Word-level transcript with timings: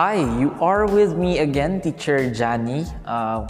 Hi, 0.00 0.16
you 0.40 0.56
are 0.64 0.86
with 0.86 1.12
me 1.12 1.44
again, 1.44 1.82
teacher 1.82 2.32
Jani. 2.32 2.86
Uh, 3.04 3.44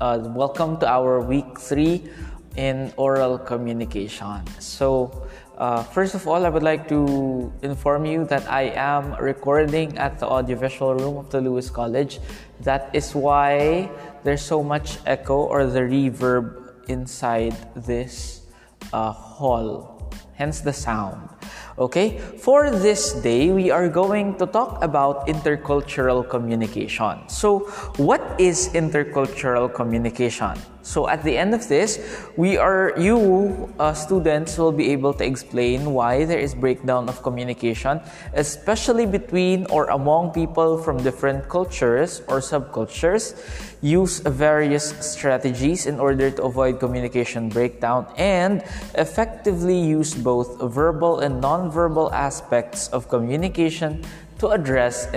uh, 0.00 0.24
welcome 0.32 0.80
to 0.80 0.88
our 0.88 1.20
week 1.20 1.60
three 1.60 2.08
in 2.56 2.90
oral 2.96 3.36
communication. 3.36 4.40
So, 4.58 5.12
uh, 5.58 5.82
first 5.82 6.14
of 6.14 6.26
all, 6.26 6.46
I 6.46 6.48
would 6.48 6.62
like 6.62 6.88
to 6.88 7.52
inform 7.60 8.06
you 8.06 8.24
that 8.24 8.48
I 8.48 8.72
am 8.72 9.20
recording 9.20 9.98
at 9.98 10.18
the 10.18 10.24
audiovisual 10.24 10.94
room 10.94 11.18
of 11.18 11.28
the 11.28 11.42
Lewis 11.42 11.68
College. 11.68 12.20
That 12.60 12.88
is 12.96 13.14
why 13.14 13.92
there's 14.24 14.40
so 14.40 14.62
much 14.62 14.96
echo 15.04 15.44
or 15.44 15.66
the 15.66 15.84
reverb 15.84 16.88
inside 16.88 17.52
this 17.76 18.48
uh, 18.94 19.12
hall, 19.12 20.08
hence 20.40 20.60
the 20.60 20.72
sound. 20.72 21.35
Okay, 21.78 22.16
for 22.16 22.70
this 22.70 23.12
day, 23.12 23.52
we 23.52 23.70
are 23.70 23.86
going 23.86 24.34
to 24.40 24.46
talk 24.46 24.82
about 24.82 25.28
intercultural 25.28 26.24
communication. 26.24 27.28
So, 27.28 27.68
what 28.00 28.24
is 28.40 28.72
intercultural 28.72 29.68
communication? 29.68 30.56
So, 30.86 31.10
at 31.10 31.24
the 31.26 31.34
end 31.34 31.50
of 31.50 31.66
this, 31.66 31.98
we 32.38 32.56
are 32.56 32.94
you 32.94 33.66
uh, 33.82 33.90
students 33.90 34.54
will 34.54 34.70
be 34.70 34.94
able 34.94 35.12
to 35.18 35.26
explain 35.26 35.90
why 35.90 36.24
there 36.24 36.38
is 36.38 36.54
breakdown 36.54 37.08
of 37.10 37.26
communication, 37.26 37.98
especially 38.38 39.04
between 39.04 39.66
or 39.66 39.90
among 39.90 40.30
people 40.30 40.78
from 40.78 41.02
different 41.02 41.50
cultures 41.50 42.22
or 42.30 42.38
subcultures. 42.38 43.34
Use 43.82 44.20
various 44.22 44.94
strategies 45.02 45.90
in 45.90 45.98
order 45.98 46.30
to 46.30 46.46
avoid 46.46 46.78
communication 46.78 47.48
breakdown 47.48 48.06
and 48.16 48.62
effectively 48.94 49.74
use 49.74 50.14
both 50.14 50.62
verbal 50.70 51.18
and 51.18 51.40
non-verbal 51.40 52.14
aspects 52.14 52.86
of 52.94 53.10
communication 53.10 54.06
to 54.38 54.54
address 54.54 55.10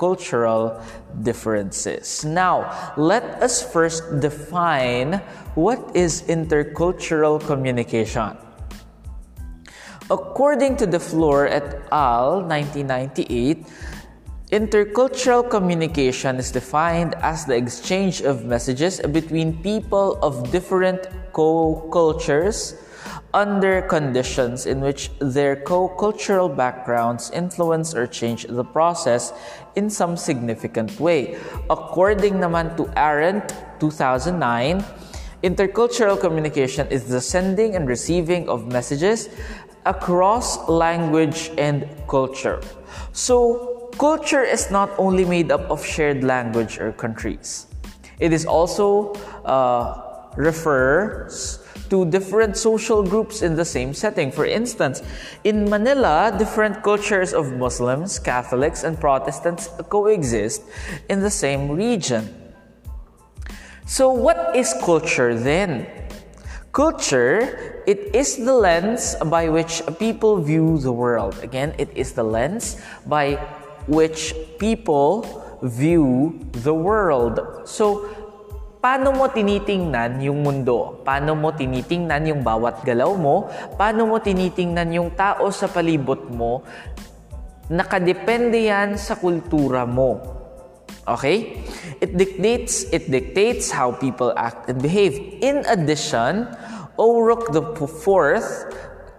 intercultural 0.00 0.82
differences. 1.22 2.24
Now, 2.24 2.92
let 2.96 3.22
us 3.42 3.62
first 3.62 4.20
define 4.20 5.20
what 5.54 5.78
is 5.94 6.22
intercultural 6.22 7.40
communication. 7.46 8.36
According 10.10 10.76
to 10.78 10.86
DeFleur 10.86 11.48
et 11.48 11.82
al. 11.92 12.42
1998, 12.42 13.66
intercultural 14.50 15.48
communication 15.48 16.36
is 16.36 16.50
defined 16.50 17.14
as 17.22 17.44
the 17.44 17.54
exchange 17.54 18.20
of 18.22 18.44
messages 18.44 19.00
between 19.12 19.62
people 19.62 20.18
of 20.22 20.50
different 20.50 21.06
co-cultures 21.32 22.74
under 23.32 23.82
conditions 23.82 24.66
in 24.66 24.80
which 24.80 25.10
their 25.20 25.56
co-cultural 25.56 26.48
backgrounds 26.48 27.30
influence 27.30 27.94
or 27.94 28.06
change 28.06 28.44
the 28.48 28.64
process 28.64 29.32
in 29.76 29.88
some 29.88 30.16
significant 30.16 30.98
way. 30.98 31.38
According 31.68 32.34
naman 32.34 32.76
to 32.76 32.90
Arendt, 32.98 33.54
2009, 33.78 34.84
intercultural 35.42 36.20
communication 36.20 36.86
is 36.88 37.06
the 37.06 37.20
sending 37.20 37.76
and 37.76 37.88
receiving 37.88 38.48
of 38.48 38.66
messages 38.66 39.28
across 39.86 40.68
language 40.68 41.50
and 41.56 41.88
culture. 42.08 42.60
So, 43.12 43.90
culture 43.96 44.44
is 44.44 44.70
not 44.70 44.90
only 44.98 45.24
made 45.24 45.50
up 45.50 45.70
of 45.70 45.84
shared 45.84 46.24
language 46.24 46.78
or 46.78 46.92
countries. 46.92 47.66
It 48.18 48.32
is 48.32 48.44
also 48.44 49.14
uh, 49.44 50.28
refers 50.36 51.64
to 51.90 52.06
different 52.06 52.56
social 52.56 53.02
groups 53.02 53.42
in 53.42 53.56
the 53.56 53.64
same 53.64 53.92
setting. 53.92 54.32
For 54.32 54.46
instance, 54.46 55.02
in 55.44 55.68
Manila, 55.68 56.34
different 56.38 56.82
cultures 56.82 57.34
of 57.34 57.52
Muslims, 57.52 58.18
Catholics, 58.18 58.84
and 58.84 58.98
Protestants 58.98 59.68
coexist 59.88 60.62
in 61.08 61.20
the 61.20 61.30
same 61.30 61.70
region. 61.70 62.34
So, 63.86 64.10
what 64.12 64.54
is 64.54 64.72
culture 64.80 65.34
then? 65.34 65.90
Culture, 66.70 67.82
it 67.88 68.14
is 68.14 68.36
the 68.36 68.54
lens 68.54 69.16
by 69.26 69.48
which 69.48 69.82
people 69.98 70.38
view 70.38 70.78
the 70.78 70.92
world. 70.92 71.34
Again, 71.42 71.74
it 71.76 71.90
is 71.96 72.12
the 72.12 72.22
lens 72.22 72.80
by 73.04 73.34
which 73.88 74.32
people 74.60 75.26
view 75.62 76.38
the 76.52 76.72
world. 76.72 77.40
So, 77.64 78.06
paano 78.80 79.12
mo 79.12 79.28
tinitingnan 79.28 80.24
yung 80.24 80.40
mundo? 80.40 81.04
Paano 81.04 81.36
mo 81.36 81.52
tinitingnan 81.52 82.32
yung 82.32 82.40
bawat 82.40 82.80
galaw 82.80 83.12
mo? 83.12 83.52
Paano 83.76 84.08
mo 84.08 84.16
tinitingnan 84.18 84.88
yung 84.96 85.12
tao 85.12 85.52
sa 85.52 85.68
palibot 85.68 86.32
mo? 86.32 86.64
Nakadepende 87.68 88.56
yan 88.56 88.96
sa 88.96 89.20
kultura 89.20 89.84
mo. 89.84 90.18
Okay? 91.04 91.60
It 92.00 92.16
dictates 92.16 92.88
it 92.90 93.12
dictates 93.12 93.68
how 93.68 93.92
people 93.92 94.32
act 94.34 94.72
and 94.72 94.80
behave. 94.80 95.20
In 95.44 95.62
addition, 95.68 96.48
O'Rourke 96.96 97.52
the 97.52 97.62
fourth 97.86 98.64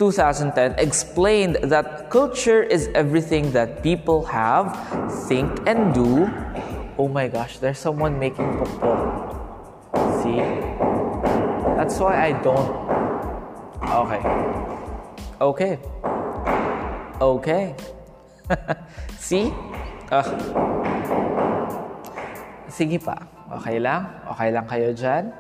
2010 0.02 0.82
explained 0.82 1.62
that 1.70 2.10
culture 2.10 2.66
is 2.66 2.90
everything 2.98 3.54
that 3.54 3.86
people 3.86 4.26
have, 4.26 4.74
think, 5.30 5.54
and 5.70 5.94
do. 5.94 6.26
Oh 6.98 7.06
my 7.06 7.30
gosh, 7.30 7.62
there's 7.62 7.78
someone 7.78 8.18
making 8.18 8.50
pokpok. 8.58 9.31
See? 10.22 10.42
That's 11.76 11.98
why 11.98 12.30
I 12.30 12.32
don't. 12.46 12.70
Okay. 13.82 14.22
Okay. 15.42 15.74
Okay. 17.22 17.66
See? 19.18 19.50
Uh. 20.14 20.26
Sige 22.70 23.02
pa. 23.02 23.18
Okay 23.52 23.82
lang? 23.84 24.08
Okay 24.32 24.50
lang 24.54 24.66
kayo 24.70 24.96
dyan? 24.96 25.34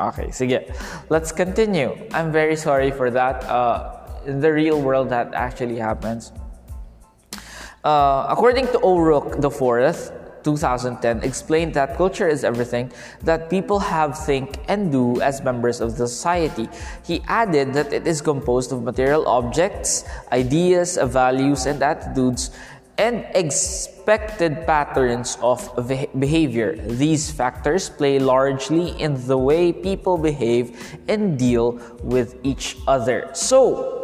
Okay, 0.00 0.32
sige. 0.32 0.64
Let's 1.12 1.32
continue. 1.32 1.92
I'm 2.12 2.32
very 2.32 2.56
sorry 2.56 2.90
for 2.90 3.12
that. 3.12 3.44
Uh, 3.44 4.00
in 4.24 4.40
the 4.40 4.52
real 4.52 4.80
world, 4.80 5.08
that 5.12 5.32
actually 5.36 5.76
happens. 5.76 6.32
Uh, 7.84 8.28
according 8.28 8.68
to 8.72 8.80
O'Rourke 8.84 9.40
the 9.40 9.50
fourth, 9.50 10.12
2010 10.44 11.22
explained 11.22 11.74
that 11.74 11.96
culture 11.96 12.28
is 12.28 12.44
everything 12.44 12.92
that 13.22 13.50
people 13.50 13.78
have, 13.78 14.18
think, 14.18 14.58
and 14.68 14.90
do 14.92 15.20
as 15.20 15.42
members 15.42 15.80
of 15.80 15.96
the 15.96 16.06
society. 16.06 16.68
He 17.04 17.22
added 17.26 17.74
that 17.74 17.92
it 17.92 18.06
is 18.06 18.20
composed 18.20 18.72
of 18.72 18.82
material 18.82 19.26
objects, 19.26 20.04
ideas, 20.32 20.98
values, 21.02 21.66
and 21.66 21.82
attitudes, 21.82 22.50
and 22.98 23.24
expected 23.34 24.66
patterns 24.66 25.38
of 25.40 25.64
behavior. 26.18 26.76
These 26.76 27.30
factors 27.30 27.88
play 27.88 28.18
largely 28.18 28.90
in 29.00 29.16
the 29.26 29.38
way 29.38 29.72
people 29.72 30.18
behave 30.18 30.98
and 31.08 31.38
deal 31.38 31.80
with 32.02 32.36
each 32.42 32.76
other. 32.86 33.30
So, 33.32 34.00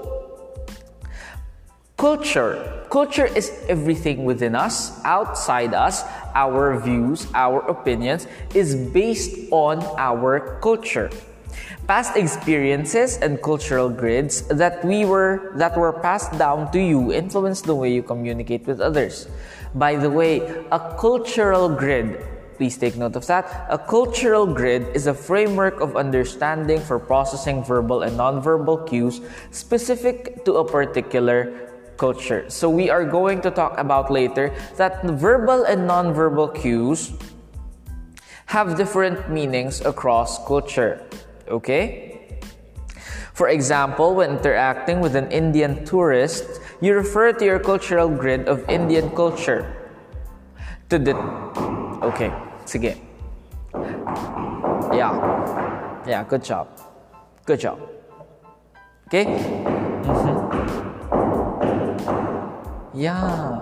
Culture. 1.97 2.85
Culture 2.91 3.25
is 3.25 3.51
everything 3.71 4.27
within 4.27 4.55
us, 4.55 5.03
outside 5.03 5.73
us, 5.73 6.05
our 6.37 6.77
views, 6.77 7.27
our 7.33 7.65
opinions 7.65 8.29
is 8.53 8.77
based 8.77 9.49
on 9.51 9.81
our 9.97 10.61
culture. 10.61 11.09
Past 11.89 12.17
experiences 12.17 13.17
and 13.25 13.41
cultural 13.41 13.89
grids 13.89 14.43
that 14.53 14.85
we 14.85 15.09
were 15.09 15.57
that 15.57 15.73
were 15.79 15.95
passed 15.95 16.37
down 16.37 16.69
to 16.73 16.79
you 16.83 17.13
influence 17.13 17.63
the 17.65 17.75
way 17.75 17.89
you 17.89 18.03
communicate 18.03 18.67
with 18.69 18.85
others. 18.85 19.27
By 19.73 19.97
the 19.97 20.11
way, 20.11 20.45
a 20.71 20.81
cultural 21.01 21.73
grid 21.73 22.21
Please 22.57 22.79
take 22.79 22.97
note 22.97 23.17
of 23.17 23.27
that. 23.29 23.69
A 23.69 23.77
cultural 23.77 24.47
grid 24.49 24.89
is 24.97 25.07
a 25.07 25.13
framework 25.13 25.81
of 25.81 25.95
understanding 25.95 26.81
for 26.81 26.99
processing 26.99 27.63
verbal 27.63 28.01
and 28.01 28.17
nonverbal 28.17 28.89
cues 28.89 29.21
specific 29.51 30.43
to 30.47 30.57
a 30.57 30.65
particular 30.65 31.76
culture. 31.97 32.49
So 32.49 32.69
we 32.71 32.91
are 32.91 33.05
going 33.05 33.41
to 33.43 33.51
talk 33.51 33.79
about 33.79 34.11
later 34.11 34.55
that 34.77 35.05
verbal 35.05 35.65
and 35.65 35.87
non-verbal 35.87 36.49
cues 36.49 37.13
have 38.47 38.77
different 38.77 39.31
meanings 39.31 39.81
across 39.81 40.45
culture. 40.47 41.03
Okay? 41.49 42.41
For 43.35 43.49
example, 43.49 44.15
when 44.15 44.39
interacting 44.39 45.01
with 45.01 45.15
an 45.15 45.31
Indian 45.31 45.85
tourist, 45.85 46.61
you 46.81 46.95
refer 46.95 47.33
to 47.33 47.45
your 47.45 47.59
cultural 47.59 48.09
grid 48.09 48.49
of 48.49 48.65
Indian 48.71 49.11
culture. 49.11 49.77
To 50.89 50.99
the 50.99 51.13
Okay, 52.03 52.31
sige. 52.65 52.95
Yeah. 54.93 55.13
Yeah, 56.07 56.23
good 56.29 56.45
job. 56.45 56.69
Good 57.45 57.61
job. 57.61 57.81
Okay? 59.09 59.25
Mm-hmm. 59.25 60.86
Yeah. 62.97 63.61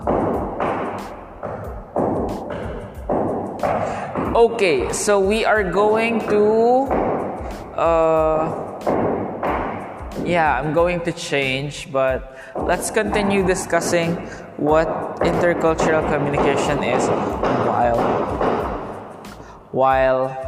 Okay, 4.31 4.93
so 4.93 5.19
we 5.19 5.43
are 5.43 5.61
going 5.61 6.21
to 6.31 6.87
uh, 7.75 8.47
yeah, 10.23 10.57
I'm 10.57 10.71
going 10.71 11.01
to 11.01 11.11
change, 11.11 11.91
but 11.91 12.39
let's 12.55 12.89
continue 12.89 13.45
discussing 13.45 14.15
what 14.55 14.87
intercultural 15.19 16.07
communication 16.07 16.81
is 16.81 17.03
while 17.67 17.99
while 19.75 20.44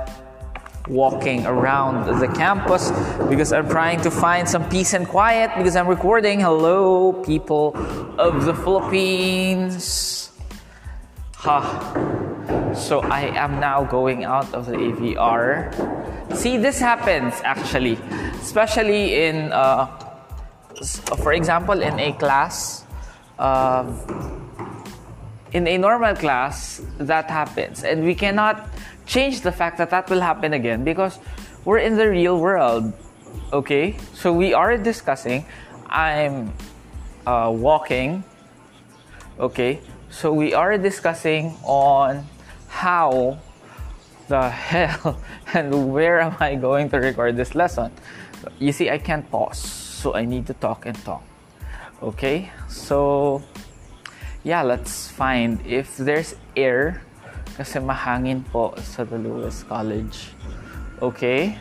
walking 0.90 1.46
around 1.46 2.20
the 2.20 2.28
campus 2.28 2.92
because 3.30 3.52
I'm 3.52 3.70
trying 3.70 4.02
to 4.02 4.12
find 4.12 4.48
some 4.48 4.68
peace 4.70 4.94
and 4.94 5.08
quiet 5.08 5.52
because 5.58 5.76
I'm 5.76 5.88
recording. 5.88 6.40
Hello, 6.40 7.14
people 7.24 7.76
of 8.18 8.46
the 8.46 8.54
Philippines. 8.54 10.32
Ha. 11.36 11.62
So 12.76 13.02
I 13.02 13.34
am 13.36 13.60
now 13.60 13.84
going 13.84 14.24
out 14.24 14.54
of 14.54 14.66
the 14.66 14.78
AVR. 14.78 15.74
See, 16.36 16.58
this 16.58 16.80
happens 16.80 17.34
actually, 17.44 18.00
especially 18.42 19.28
in, 19.28 19.52
uh, 19.52 19.88
for 21.24 21.34
example, 21.34 21.82
in 21.82 22.00
a 22.00 22.14
class. 22.14 22.84
Uh, 23.40 23.86
in 25.54 25.68
a 25.68 25.78
normal 25.78 26.14
class, 26.16 26.82
that 27.00 27.30
happens, 27.30 27.84
and 27.84 28.04
we 28.04 28.14
cannot 28.14 28.68
change 29.08 29.42
the 29.42 29.52
fact 29.52 29.78
that 29.80 29.90
that 29.90 30.10
will 30.10 30.22
happen 30.22 30.54
again 30.54 30.84
because 30.84 31.20
we're 31.66 31.80
in 31.80 31.98
the 31.98 32.08
real 32.08 32.40
world. 32.40 32.94
Okay, 33.52 33.96
so 34.14 34.34
we 34.34 34.54
are 34.54 34.78
discussing. 34.78 35.46
I'm 35.88 36.54
uh, 37.26 37.52
walking. 37.56 38.24
Okay, 39.40 39.80
so 40.10 40.34
we 40.34 40.54
are 40.54 40.78
discussing 40.78 41.56
on 41.64 42.28
how 42.68 43.40
the 44.28 44.50
hell 44.70 45.20
and 45.54 45.94
where 45.94 46.20
am 46.20 46.36
I 46.40 46.56
going 46.56 46.90
to 46.90 46.98
record 46.98 47.38
this 47.38 47.56
lesson? 47.56 47.92
You 48.60 48.72
see, 48.72 48.90
I 48.90 48.98
can't 48.98 49.30
pause, 49.32 49.60
so 49.60 50.14
I 50.14 50.26
need 50.26 50.46
to 50.48 50.54
talk 50.54 50.86
and 50.86 50.96
talk. 51.04 51.24
Okay, 52.04 52.52
so 52.68 53.42
yeah, 54.44 54.62
let's 54.62 55.08
find 55.10 55.60
if 55.66 55.98
there's 55.98 56.36
air 56.56 57.02
kasi 57.58 57.82
mahangin 57.82 58.46
po 58.54 58.78
sa 58.86 59.02
the 59.02 59.18
College. 59.66 60.30
Okay? 61.02 61.58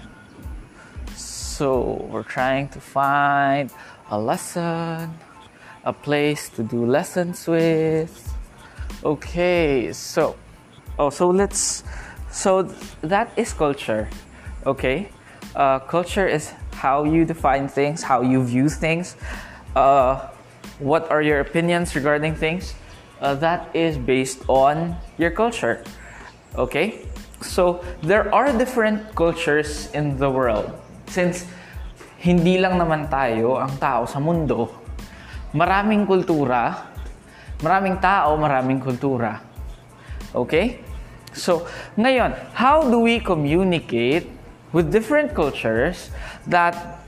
So, 1.17 2.05
we're 2.13 2.29
trying 2.29 2.69
to 2.77 2.81
find 2.81 3.73
a 4.13 4.21
lesson, 4.21 5.09
a 5.89 5.93
place 5.97 6.53
to 6.53 6.63
do 6.63 6.85
lessons 6.85 7.49
with. 7.49 8.13
Okay, 9.01 9.93
so, 9.93 10.37
oh, 10.99 11.09
so 11.09 11.33
let's, 11.33 11.83
so 12.31 12.69
that 13.01 13.33
is 13.41 13.57
culture. 13.57 14.09
Okay? 14.69 15.09
Uh, 15.57 15.79
culture 15.81 16.29
is 16.29 16.53
how 16.77 17.05
you 17.05 17.25
define 17.25 17.69
things, 17.69 18.03
how 18.05 18.21
you 18.21 18.45
view 18.45 18.69
things, 18.69 19.17
uh, 19.75 20.29
what 20.79 21.09
are 21.11 21.23
your 21.23 21.41
opinions 21.41 21.97
regarding 21.97 22.35
things 22.35 22.75
uh, 23.21 23.35
that 23.37 23.69
is 23.75 23.97
based 23.97 24.43
on 24.49 24.97
your 25.19 25.31
culture. 25.31 25.85
Okay? 26.57 27.05
So, 27.41 27.85
there 28.03 28.33
are 28.35 28.53
different 28.57 29.15
cultures 29.15 29.93
in 29.93 30.17
the 30.17 30.31
world. 30.31 30.73
Since 31.07 31.45
hindi 32.21 32.57
lang 32.57 32.81
naman 32.81 33.13
tayo 33.13 33.61
ang 33.61 33.77
tao 33.77 34.09
sa 34.09 34.19
mundo, 34.19 34.73
maraming 35.53 36.09
kultura, 36.09 36.91
maraming 37.61 38.01
tao, 38.01 38.35
maraming 38.41 38.81
kultura. 38.81 39.45
Okay? 40.33 40.81
So, 41.37 41.69
ngayon, 42.01 42.33
how 42.57 42.89
do 42.89 43.05
we 43.05 43.21
communicate 43.21 44.33
with 44.73 44.89
different 44.89 45.37
cultures 45.37 46.09
that 46.49 47.05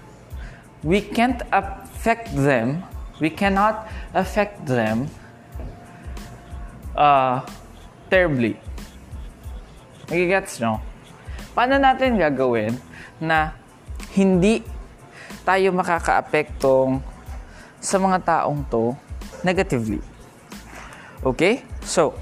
we 0.84 1.00
can't 1.00 1.40
affect 1.50 2.37
them, 2.37 2.84
we 3.19 3.32
cannot 3.32 3.88
affect 4.12 4.69
them 4.69 5.08
uh, 6.98 7.46
terribly. 8.10 8.58
Nagigets 10.10 10.58
nyo? 10.58 10.82
Paano 11.54 11.78
natin 11.78 12.18
gagawin 12.18 12.74
na 13.22 13.54
hindi 14.18 14.66
tayo 15.46 15.70
makaka-apektong 15.70 16.98
sa 17.78 17.96
mga 18.02 18.18
taong 18.26 18.66
to 18.66 18.98
negatively? 19.46 20.02
Okay? 21.22 21.62
So, 21.86 22.18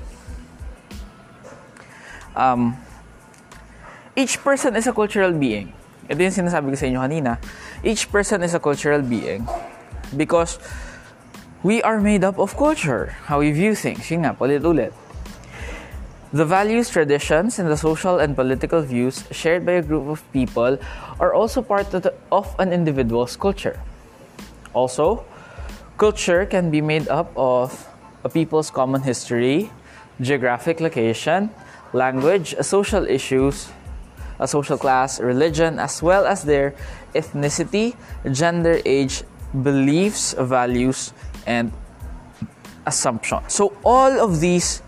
um, 2.37 2.77
each 4.13 4.41
person 4.45 4.77
is 4.77 4.85
a 4.85 4.93
cultural 4.93 5.33
being. 5.33 5.73
Ito 6.07 6.21
yung 6.23 6.37
sinasabi 6.37 6.71
ko 6.71 6.77
sa 6.79 6.87
inyo 6.87 7.01
kanina. 7.03 7.33
Each 7.83 8.07
person 8.07 8.45
is 8.47 8.55
a 8.55 8.63
cultural 8.63 9.03
being 9.03 9.43
because 10.15 10.63
we 11.67 11.83
are 11.83 11.99
made 11.99 12.23
up 12.23 12.39
of 12.39 12.57
culture, 12.57 13.11
how 13.27 13.43
we 13.43 13.51
view 13.51 13.75
things. 13.75 14.07
Yun 14.07 14.23
nga, 14.23 14.39
ulit-ulit. 14.39 14.95
The 16.31 16.47
values, 16.47 16.87
traditions, 16.95 17.59
and 17.59 17.67
the 17.67 17.75
social 17.75 18.23
and 18.23 18.39
political 18.39 18.87
views 18.87 19.27
shared 19.35 19.67
by 19.67 19.83
a 19.83 19.83
group 19.83 20.07
of 20.07 20.23
people 20.31 20.79
are 21.19 21.35
also 21.35 21.63
part 21.63 21.91
of, 21.91 22.07
the, 22.07 22.15
of 22.31 22.55
an 22.63 22.71
individual's 22.71 23.35
culture. 23.35 23.83
Also, 24.79 25.27
culture 25.99 26.47
can 26.47 26.71
be 26.71 26.79
made 26.79 27.09
up 27.11 27.35
of 27.35 27.75
a 28.23 28.29
people's 28.29 28.71
common 28.71 29.03
history, 29.03 29.75
geographic 30.23 30.79
location, 30.79 31.51
language, 31.93 32.55
social 32.63 33.03
issues, 33.11 33.75
a 34.39 34.47
social 34.47 34.79
class, 34.79 35.19
religion, 35.19 35.81
as 35.81 35.99
well 35.99 36.31
as 36.31 36.47
their 36.47 36.79
ethnicity, 37.11 37.97
gender, 38.31 38.79
age, 38.87 39.25
beliefs, 39.51 40.35
values, 40.39 41.11
and 41.47 41.73
assumption. 42.87 43.41
So 43.49 43.73
all 43.85 44.21
of 44.21 44.41
these 44.41 44.83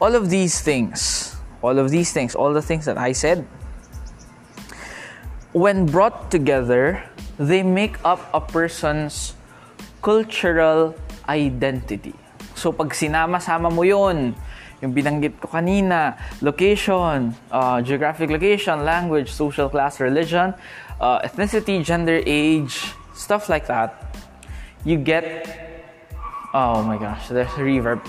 all 0.00 0.14
of 0.14 0.28
these 0.28 0.60
things, 0.60 1.34
all 1.62 1.78
of 1.78 1.90
these 1.90 2.12
things, 2.12 2.36
all 2.36 2.52
the 2.52 2.62
things 2.62 2.84
that 2.84 2.98
I 2.98 3.12
said 3.12 3.48
when 5.56 5.88
brought 5.88 6.30
together, 6.30 7.00
they 7.40 7.64
make 7.64 7.96
up 8.04 8.20
a 8.36 8.40
person's 8.40 9.32
cultural 10.04 10.92
identity. 11.24 12.12
So 12.52 12.76
pag 12.76 12.92
sinama-sama 12.92 13.72
mo 13.72 13.80
'yon, 13.80 14.36
yung 14.84 14.92
binanggit 14.92 15.40
ko 15.40 15.48
kanina, 15.48 16.20
location, 16.44 17.32
uh, 17.48 17.80
geographic 17.80 18.28
location, 18.28 18.84
language, 18.84 19.32
social 19.32 19.72
class, 19.72 19.96
religion, 19.96 20.52
uh, 21.00 21.24
ethnicity, 21.24 21.80
gender, 21.80 22.20
age, 22.28 22.92
stuff 23.16 23.48
like 23.48 23.64
that, 23.64 24.05
you 24.86 24.96
get 24.96 25.42
oh 26.54 26.80
my 26.82 26.96
gosh, 26.96 27.28
there's 27.28 27.52
a 27.58 27.66
reverb. 27.66 28.00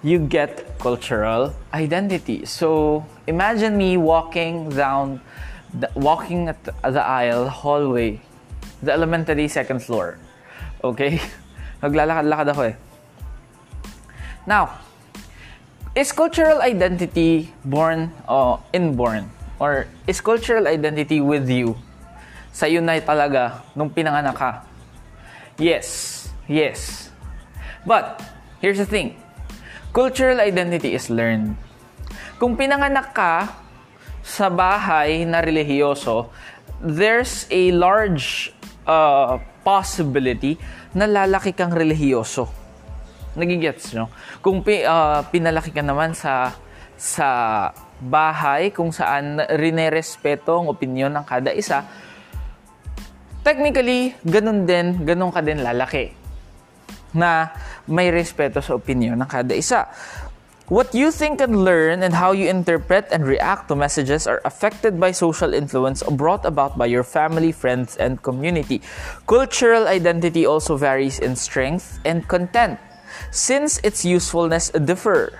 You 0.00 0.18
get 0.18 0.78
cultural 0.78 1.52
identity. 1.74 2.46
So 2.46 3.04
imagine 3.26 3.76
me 3.76 3.98
walking 3.98 4.70
down, 4.70 5.20
the, 5.74 5.90
walking 5.92 6.48
at 6.48 6.64
the 6.64 7.04
aisle, 7.04 7.48
hallway, 7.48 8.22
the 8.82 8.92
elementary 8.92 9.48
second 9.48 9.84
floor. 9.84 10.16
Okay? 10.82 11.20
Naglalakad-lakad 11.84 12.48
ako 12.48 12.62
eh. 12.72 12.76
Now, 14.48 14.80
is 15.92 16.12
cultural 16.12 16.64
identity 16.64 17.52
born 17.60 18.16
or 18.24 18.56
uh, 18.56 18.72
inborn? 18.72 19.28
Or 19.60 19.84
is 20.08 20.24
cultural 20.24 20.64
identity 20.64 21.20
with 21.20 21.44
you? 21.52 21.76
Sa'yo 22.56 22.80
na 22.80 22.96
talaga 23.04 23.60
nung 23.76 23.92
pinanganak 23.92 24.32
ka? 24.32 24.64
Yes. 25.60 26.19
Yes. 26.50 27.14
But, 27.86 28.18
here's 28.58 28.82
the 28.82 28.90
thing. 28.90 29.14
Cultural 29.94 30.42
identity 30.42 30.98
is 30.98 31.06
learned. 31.06 31.54
Kung 32.42 32.58
pinanganak 32.58 33.14
ka 33.14 33.54
sa 34.26 34.50
bahay 34.50 35.22
na 35.22 35.46
relihiyoso, 35.46 36.26
there's 36.82 37.46
a 37.54 37.70
large 37.70 38.50
uh, 38.82 39.38
possibility 39.62 40.58
na 40.90 41.06
lalaki 41.06 41.54
kang 41.54 41.70
relihiyoso. 41.70 42.50
Nagigets 43.38 43.94
no? 43.94 44.10
Kung 44.42 44.66
pi, 44.66 44.82
uh, 44.82 45.22
pinalaki 45.30 45.70
ka 45.70 45.86
naman 45.86 46.18
sa 46.18 46.58
sa 46.98 47.28
bahay 48.02 48.74
kung 48.74 48.90
saan 48.90 49.38
rinerespeto 49.54 50.58
ang 50.58 50.66
opinion 50.66 51.14
ng 51.14 51.22
kada 51.22 51.54
isa, 51.54 51.86
technically, 53.46 54.18
ganun 54.26 54.66
din, 54.66 55.06
ganun 55.06 55.30
ka 55.30 55.46
din 55.46 55.62
lalaki 55.62 56.19
na 57.14 57.50
may 57.86 58.10
respeto 58.10 58.62
sa 58.62 58.74
opinion 58.74 59.18
ng 59.20 59.28
kada 59.28 59.54
isa. 59.54 59.86
What 60.70 60.94
you 60.94 61.10
think 61.10 61.42
and 61.42 61.66
learn 61.66 62.06
and 62.06 62.14
how 62.14 62.30
you 62.30 62.46
interpret 62.46 63.10
and 63.10 63.26
react 63.26 63.66
to 63.66 63.74
messages 63.74 64.30
are 64.30 64.38
affected 64.46 65.02
by 65.02 65.10
social 65.10 65.50
influence 65.50 65.98
brought 66.06 66.46
about 66.46 66.78
by 66.78 66.86
your 66.86 67.02
family, 67.02 67.50
friends, 67.50 67.98
and 67.98 68.22
community. 68.22 68.78
Cultural 69.26 69.90
identity 69.90 70.46
also 70.46 70.78
varies 70.78 71.18
in 71.18 71.34
strength 71.34 71.98
and 72.06 72.22
content, 72.30 72.78
since 73.34 73.82
its 73.82 74.06
usefulness 74.06 74.70
differ 74.70 75.34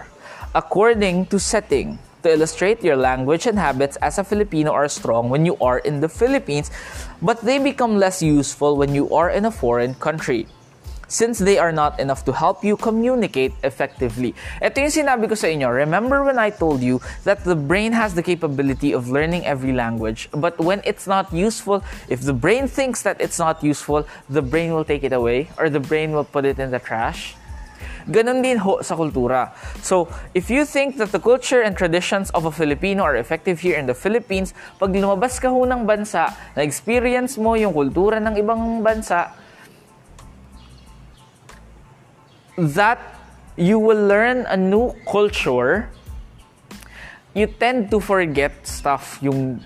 according 0.51 1.27
to 1.27 1.39
setting, 1.39 1.99
to 2.27 2.35
illustrate 2.35 2.83
your 2.83 2.97
language 2.97 3.47
and 3.47 3.55
habits 3.55 3.95
as 4.03 4.19
a 4.19 4.25
Filipino 4.25 4.73
are 4.73 4.89
strong 4.89 5.31
when 5.31 5.47
you 5.47 5.55
are 5.63 5.79
in 5.79 6.01
the 6.01 6.09
Philippines, 6.09 6.75
but 7.23 7.41
they 7.43 7.63
become 7.63 8.03
less 8.03 8.21
useful 8.21 8.77
when 8.77 8.95
you 8.95 9.07
are 9.15 9.31
in 9.31 9.45
a 9.45 9.55
foreign 9.55 9.95
country 9.95 10.51
since 11.11 11.43
they 11.43 11.59
are 11.59 11.75
not 11.75 11.99
enough 11.99 12.25
to 12.25 12.33
help 12.33 12.63
you 12.63 12.79
communicate 12.79 13.53
effectively. 13.67 14.33
Ito 14.63 14.79
yung 14.79 14.95
sinabi 14.95 15.27
ko 15.27 15.35
sa 15.35 15.51
inyo. 15.51 15.67
Remember 15.67 16.23
when 16.23 16.39
I 16.39 16.55
told 16.55 16.81
you 16.81 17.03
that 17.27 17.43
the 17.43 17.59
brain 17.59 17.91
has 17.93 18.15
the 18.15 18.23
capability 18.23 18.95
of 18.95 19.11
learning 19.11 19.43
every 19.45 19.75
language, 19.75 20.31
but 20.31 20.55
when 20.63 20.81
it's 20.87 21.11
not 21.11 21.35
useful, 21.35 21.83
if 22.07 22.23
the 22.23 22.33
brain 22.33 22.71
thinks 22.71 23.03
that 23.03 23.19
it's 23.19 23.43
not 23.43 23.59
useful, 23.67 24.07
the 24.31 24.41
brain 24.41 24.71
will 24.71 24.87
take 24.87 25.03
it 25.03 25.13
away 25.13 25.51
or 25.59 25.67
the 25.67 25.83
brain 25.83 26.15
will 26.15 26.25
put 26.25 26.47
it 26.47 26.63
in 26.63 26.71
the 26.71 26.79
trash. 26.79 27.35
Ganon 28.09 28.41
din 28.41 28.57
ho 28.59 28.81
sa 28.81 28.97
kultura. 28.97 29.53
So, 29.85 30.09
if 30.33 30.49
you 30.49 30.65
think 30.65 30.97
that 30.97 31.13
the 31.13 31.21
culture 31.21 31.61
and 31.61 31.77
traditions 31.77 32.31
of 32.33 32.49
a 32.49 32.53
Filipino 32.53 33.05
are 33.05 33.17
effective 33.17 33.61
here 33.61 33.77
in 33.77 33.85
the 33.85 33.95
Philippines, 33.95 34.57
pag 34.81 34.95
lumabas 34.95 35.37
ka 35.37 35.53
ho 35.53 35.69
ng 35.69 35.85
bansa, 35.85 36.33
na-experience 36.57 37.37
mo 37.37 37.55
yung 37.55 37.77
kultura 37.77 38.17
ng 38.23 38.35
ibang 38.41 38.81
bansa, 38.81 39.37
that 42.77 43.01
you 43.57 43.79
will 43.79 44.01
learn 44.01 44.45
a 44.49 44.57
new 44.57 44.93
culture, 45.09 45.89
you 47.35 47.47
tend 47.47 47.91
to 47.91 48.01
forget 48.01 48.53
stuff 48.67 49.19
yung 49.23 49.65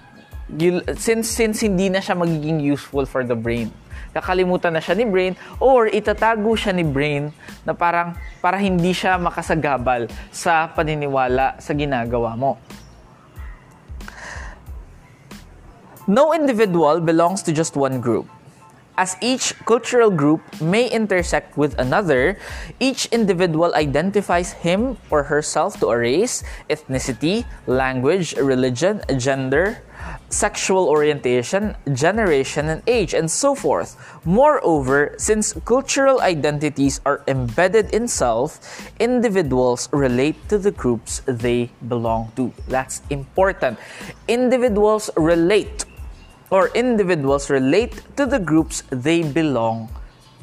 you, 0.58 0.82
since 0.94 1.30
since 1.30 1.64
hindi 1.64 1.88
na 1.88 1.98
siya 1.98 2.14
magiging 2.14 2.60
useful 2.60 3.08
for 3.08 3.24
the 3.24 3.34
brain 3.34 3.72
kakalimutan 4.14 4.70
na 4.70 4.80
siya 4.80 4.94
ni 4.94 5.04
brain 5.04 5.34
or 5.58 5.90
itatago 5.90 6.54
siya 6.54 6.70
ni 6.70 6.86
brain 6.86 7.34
na 7.66 7.74
parang 7.74 8.14
para 8.38 8.54
hindi 8.62 8.94
siya 8.94 9.18
makasagabal 9.18 10.06
sa 10.30 10.70
paniniwala 10.70 11.58
sa 11.58 11.74
ginagawa 11.74 12.38
mo. 12.38 12.54
No 16.06 16.30
individual 16.30 17.02
belongs 17.02 17.42
to 17.42 17.50
just 17.50 17.74
one 17.74 17.98
group. 17.98 18.30
As 18.96 19.16
each 19.20 19.58
cultural 19.66 20.10
group 20.10 20.38
may 20.60 20.86
intersect 20.86 21.58
with 21.58 21.74
another, 21.82 22.38
each 22.78 23.06
individual 23.10 23.74
identifies 23.74 24.52
him 24.52 24.98
or 25.10 25.24
herself 25.24 25.80
to 25.80 25.90
a 25.90 25.98
race, 25.98 26.44
ethnicity, 26.70 27.44
language, 27.66 28.36
religion, 28.38 29.02
gender, 29.18 29.82
sexual 30.30 30.86
orientation, 30.86 31.74
generation, 31.92 32.68
and 32.68 32.82
age, 32.86 33.14
and 33.14 33.28
so 33.28 33.54
forth. 33.54 33.98
Moreover, 34.24 35.14
since 35.18 35.54
cultural 35.64 36.20
identities 36.20 37.00
are 37.04 37.22
embedded 37.26 37.92
in 37.92 38.06
self, 38.06 38.62
individuals 39.00 39.88
relate 39.90 40.38
to 40.48 40.58
the 40.58 40.70
groups 40.70 41.20
they 41.26 41.70
belong 41.88 42.30
to. 42.36 42.52
That's 42.68 43.02
important. 43.10 43.78
Individuals 44.28 45.10
relate 45.16 45.84
or 46.50 46.72
individuals 46.76 47.48
relate 47.48 48.00
to 48.16 48.24
the 48.28 48.40
groups 48.40 48.84
they 48.92 49.24
belong 49.24 49.88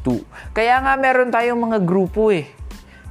to. 0.02 0.22
Kaya 0.54 0.82
nga 0.82 0.98
meron 0.98 1.30
tayong 1.30 1.62
mga 1.62 1.80
grupo 1.86 2.34
eh 2.34 2.50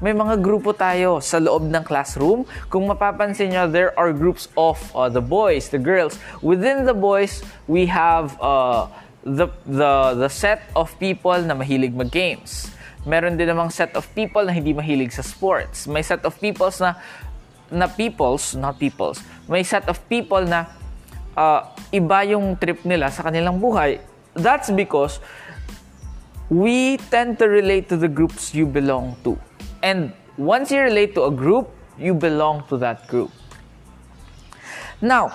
may 0.01 0.17
mga 0.17 0.41
grupo 0.41 0.73
tayo 0.73 1.21
sa 1.21 1.37
loob 1.37 1.69
ng 1.69 1.85
classroom. 1.85 2.49
Kung 2.73 2.89
mapapansin 2.89 3.53
nyo, 3.53 3.69
there 3.69 3.93
are 4.01 4.17
groups 4.17 4.49
of 4.57 4.81
uh, 4.97 5.13
the 5.13 5.21
boys, 5.21 5.69
the 5.69 5.77
girls. 5.77 6.17
Within 6.41 6.89
the 6.89 6.97
boys, 6.97 7.45
we 7.69 7.85
have 7.85 8.33
uh, 8.41 8.89
the, 9.29 9.53
the, 9.69 10.17
the 10.17 10.33
set 10.33 10.73
of 10.73 10.97
people 10.97 11.37
na 11.45 11.53
mahilig 11.53 11.93
mag-games. 11.93 12.73
Meron 13.05 13.37
din 13.37 13.53
namang 13.53 13.69
set 13.69 13.93
of 13.93 14.09
people 14.17 14.41
na 14.41 14.57
hindi 14.57 14.73
mahilig 14.73 15.13
sa 15.13 15.21
sports. 15.21 15.85
May 15.85 16.01
set 16.01 16.25
of 16.25 16.33
peoples 16.41 16.81
na 16.81 16.97
na 17.71 17.87
peoples, 17.87 18.57
not 18.57 18.81
peoples. 18.81 19.23
May 19.47 19.63
set 19.63 19.85
of 19.87 20.01
people 20.09 20.43
na 20.43 20.80
uh, 21.41 21.61
iba 21.89 22.21
yung 22.29 22.61
trip 22.61 22.85
nila 22.85 23.09
sa 23.09 23.25
kanilang 23.25 23.57
buhay. 23.57 24.05
That's 24.37 24.69
because 24.69 25.25
we 26.53 27.01
tend 27.09 27.41
to 27.41 27.49
relate 27.49 27.89
to 27.89 27.97
the 27.97 28.11
groups 28.11 28.53
you 28.53 28.69
belong 28.69 29.17
to. 29.25 29.41
And 29.81 30.13
once 30.37 30.69
you 30.69 30.85
relate 30.85 31.17
to 31.17 31.25
a 31.25 31.33
group, 31.33 31.73
you 31.97 32.13
belong 32.13 32.69
to 32.69 32.77
that 32.85 33.09
group. 33.09 33.33
Now, 35.01 35.33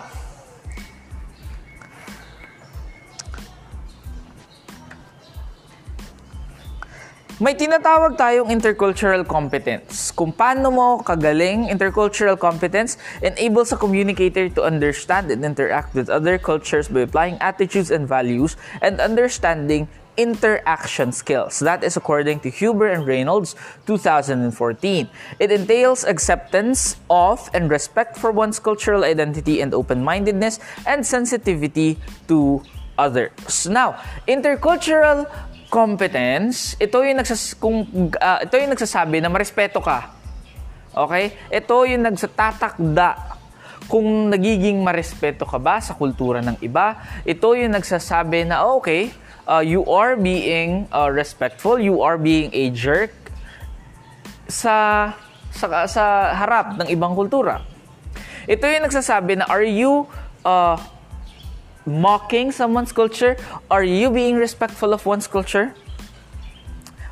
May 7.35 7.51
tinatawag 7.51 8.15
tayong 8.15 8.47
intercultural 8.47 9.27
competence. 9.27 10.07
Kung 10.15 10.31
paano 10.31 10.71
mo 10.71 10.87
kagaling 11.03 11.67
intercultural 11.67 12.39
competence 12.39 12.95
enables 13.19 13.75
a 13.75 13.77
communicator 13.77 14.47
to 14.55 14.63
understand 14.63 15.27
and 15.27 15.43
interact 15.43 15.91
with 15.91 16.07
other 16.07 16.39
cultures 16.39 16.87
by 16.87 17.03
applying 17.03 17.35
attitudes 17.43 17.91
and 17.91 18.07
values 18.07 18.55
and 18.79 19.03
understanding 19.03 19.83
interaction 20.15 21.11
skills. 21.11 21.59
That 21.59 21.83
is 21.83 21.99
according 21.99 22.39
to 22.47 22.49
Huber 22.49 22.87
and 22.87 23.03
Reynolds 23.03 23.59
2014. 23.83 24.47
It 25.35 25.51
entails 25.51 26.07
acceptance 26.07 26.95
of 27.11 27.51
and 27.51 27.67
respect 27.67 28.15
for 28.15 28.31
one's 28.31 28.63
cultural 28.63 29.03
identity 29.03 29.59
and 29.59 29.75
open-mindedness 29.75 30.63
and 30.87 31.03
sensitivity 31.03 31.99
to 32.31 32.63
others. 32.95 33.67
Now, 33.67 33.99
intercultural 34.23 35.27
competence, 35.69 36.77
ito 36.77 37.01
yung 37.01 37.17
nagsas 37.19 37.57
kung 37.57 37.85
uh, 38.15 38.39
ito 38.41 38.55
yung 38.55 38.71
nagsasabi 38.71 39.19
na 39.19 39.29
marespeto 39.29 39.81
ka. 39.81 40.13
Okay? 40.95 41.35
Ito 41.51 41.83
yung 41.89 42.07
nagsatatakda 42.07 43.35
kung 43.85 44.33
nagiging 44.33 44.81
marespeto 44.81 45.45
ka 45.45 45.61
ba 45.61 45.77
sa 45.77 45.93
kultura 45.93 46.41
ng 46.41 46.57
iba. 46.65 46.97
Ito 47.27 47.53
yung 47.53 47.77
nagsasabi 47.77 48.49
na 48.49 48.65
okay, 48.65 49.13
uh, 49.45 49.61
you 49.61 49.85
are 49.85 50.17
being 50.17 50.89
uh, 50.89 51.09
respectful, 51.09 51.77
you 51.77 52.01
are 52.01 52.17
being 52.17 52.49
a 52.53 52.73
jerk 52.73 53.13
sa, 54.49 55.11
sa, 55.53 55.85
sa 55.85 56.33
harap 56.33 56.77
ng 56.81 56.87
ibang 56.89 57.13
kultura. 57.13 57.61
Ito 58.45 58.65
yung 58.69 58.85
nagsasabi 58.85 59.41
na 59.41 59.45
are 59.49 59.65
you 59.65 60.05
uh, 60.45 60.77
mocking 61.85 62.51
someone's 62.51 62.91
culture? 62.91 63.37
Are 63.69 63.83
you 63.83 64.09
being 64.09 64.35
respectful 64.35 64.93
of 64.93 65.05
one's 65.05 65.27
culture? 65.27 65.73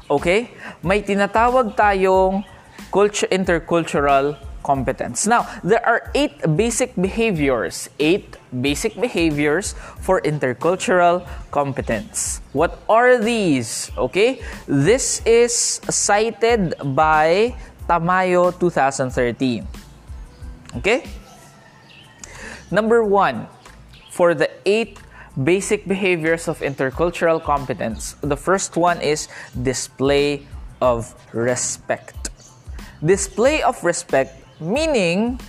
Okay? 0.09 0.51
May 0.83 1.01
tinatawag 1.01 1.77
tayong 1.77 2.43
culture 2.91 3.27
intercultural 3.33 4.37
competence. 4.63 5.27
Now, 5.27 5.45
there 5.61 5.83
are 5.85 6.09
eight 6.15 6.39
basic 6.55 6.95
behaviors, 6.95 7.91
eight 7.99 8.37
basic 8.63 8.95
behaviors 8.95 9.75
for 9.99 10.21
intercultural 10.21 11.27
competence. 11.51 12.41
What 12.55 12.79
are 12.87 13.19
these? 13.19 13.91
Okay, 13.97 14.41
this 14.65 15.21
is 15.27 15.53
cited 15.91 16.73
by 16.95 17.53
Tamayo 17.85 18.55
2013. 18.57 19.67
Okay, 20.79 21.03
number 22.71 23.03
one, 23.03 23.45
for 24.13 24.37
the 24.37 24.45
eight 24.69 25.01
basic 25.43 25.87
behaviors 25.89 26.47
of 26.47 26.61
intercultural 26.61 27.41
competence, 27.41 28.13
the 28.21 28.37
first 28.37 28.77
one 28.77 29.01
is 29.01 29.27
display 29.65 30.45
of 30.81 31.17
respect. 31.33 32.29
Display 33.01 33.63
of 33.63 33.83
respect 33.83 34.37
meaning 34.61 35.41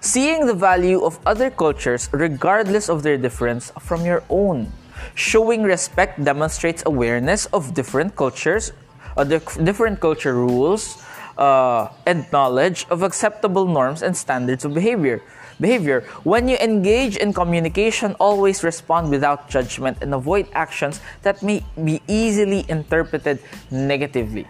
seeing 0.00 0.44
the 0.44 0.52
value 0.52 1.00
of 1.00 1.18
other 1.24 1.48
cultures 1.48 2.10
regardless 2.12 2.92
of 2.92 3.02
their 3.02 3.16
difference 3.16 3.72
from 3.80 4.04
your 4.04 4.22
own. 4.28 4.70
Showing 5.14 5.62
respect 5.62 6.22
demonstrates 6.22 6.82
awareness 6.84 7.46
of 7.46 7.72
different 7.72 8.14
cultures, 8.14 8.72
uh, 9.16 9.24
different 9.24 10.00
culture 10.00 10.34
rules, 10.34 11.00
uh, 11.38 11.88
and 12.04 12.26
knowledge 12.30 12.84
of 12.90 13.02
acceptable 13.02 13.66
norms 13.66 14.02
and 14.02 14.14
standards 14.14 14.66
of 14.66 14.74
behavior. 14.74 15.22
Behavior. 15.60 16.06
When 16.22 16.48
you 16.48 16.56
engage 16.58 17.16
in 17.16 17.32
communication, 17.32 18.14
always 18.20 18.62
respond 18.62 19.10
without 19.10 19.50
judgment 19.50 19.98
and 20.00 20.14
avoid 20.14 20.46
actions 20.54 21.00
that 21.22 21.42
may 21.42 21.64
be 21.74 22.00
easily 22.06 22.64
interpreted 22.68 23.42
negatively. 23.70 24.46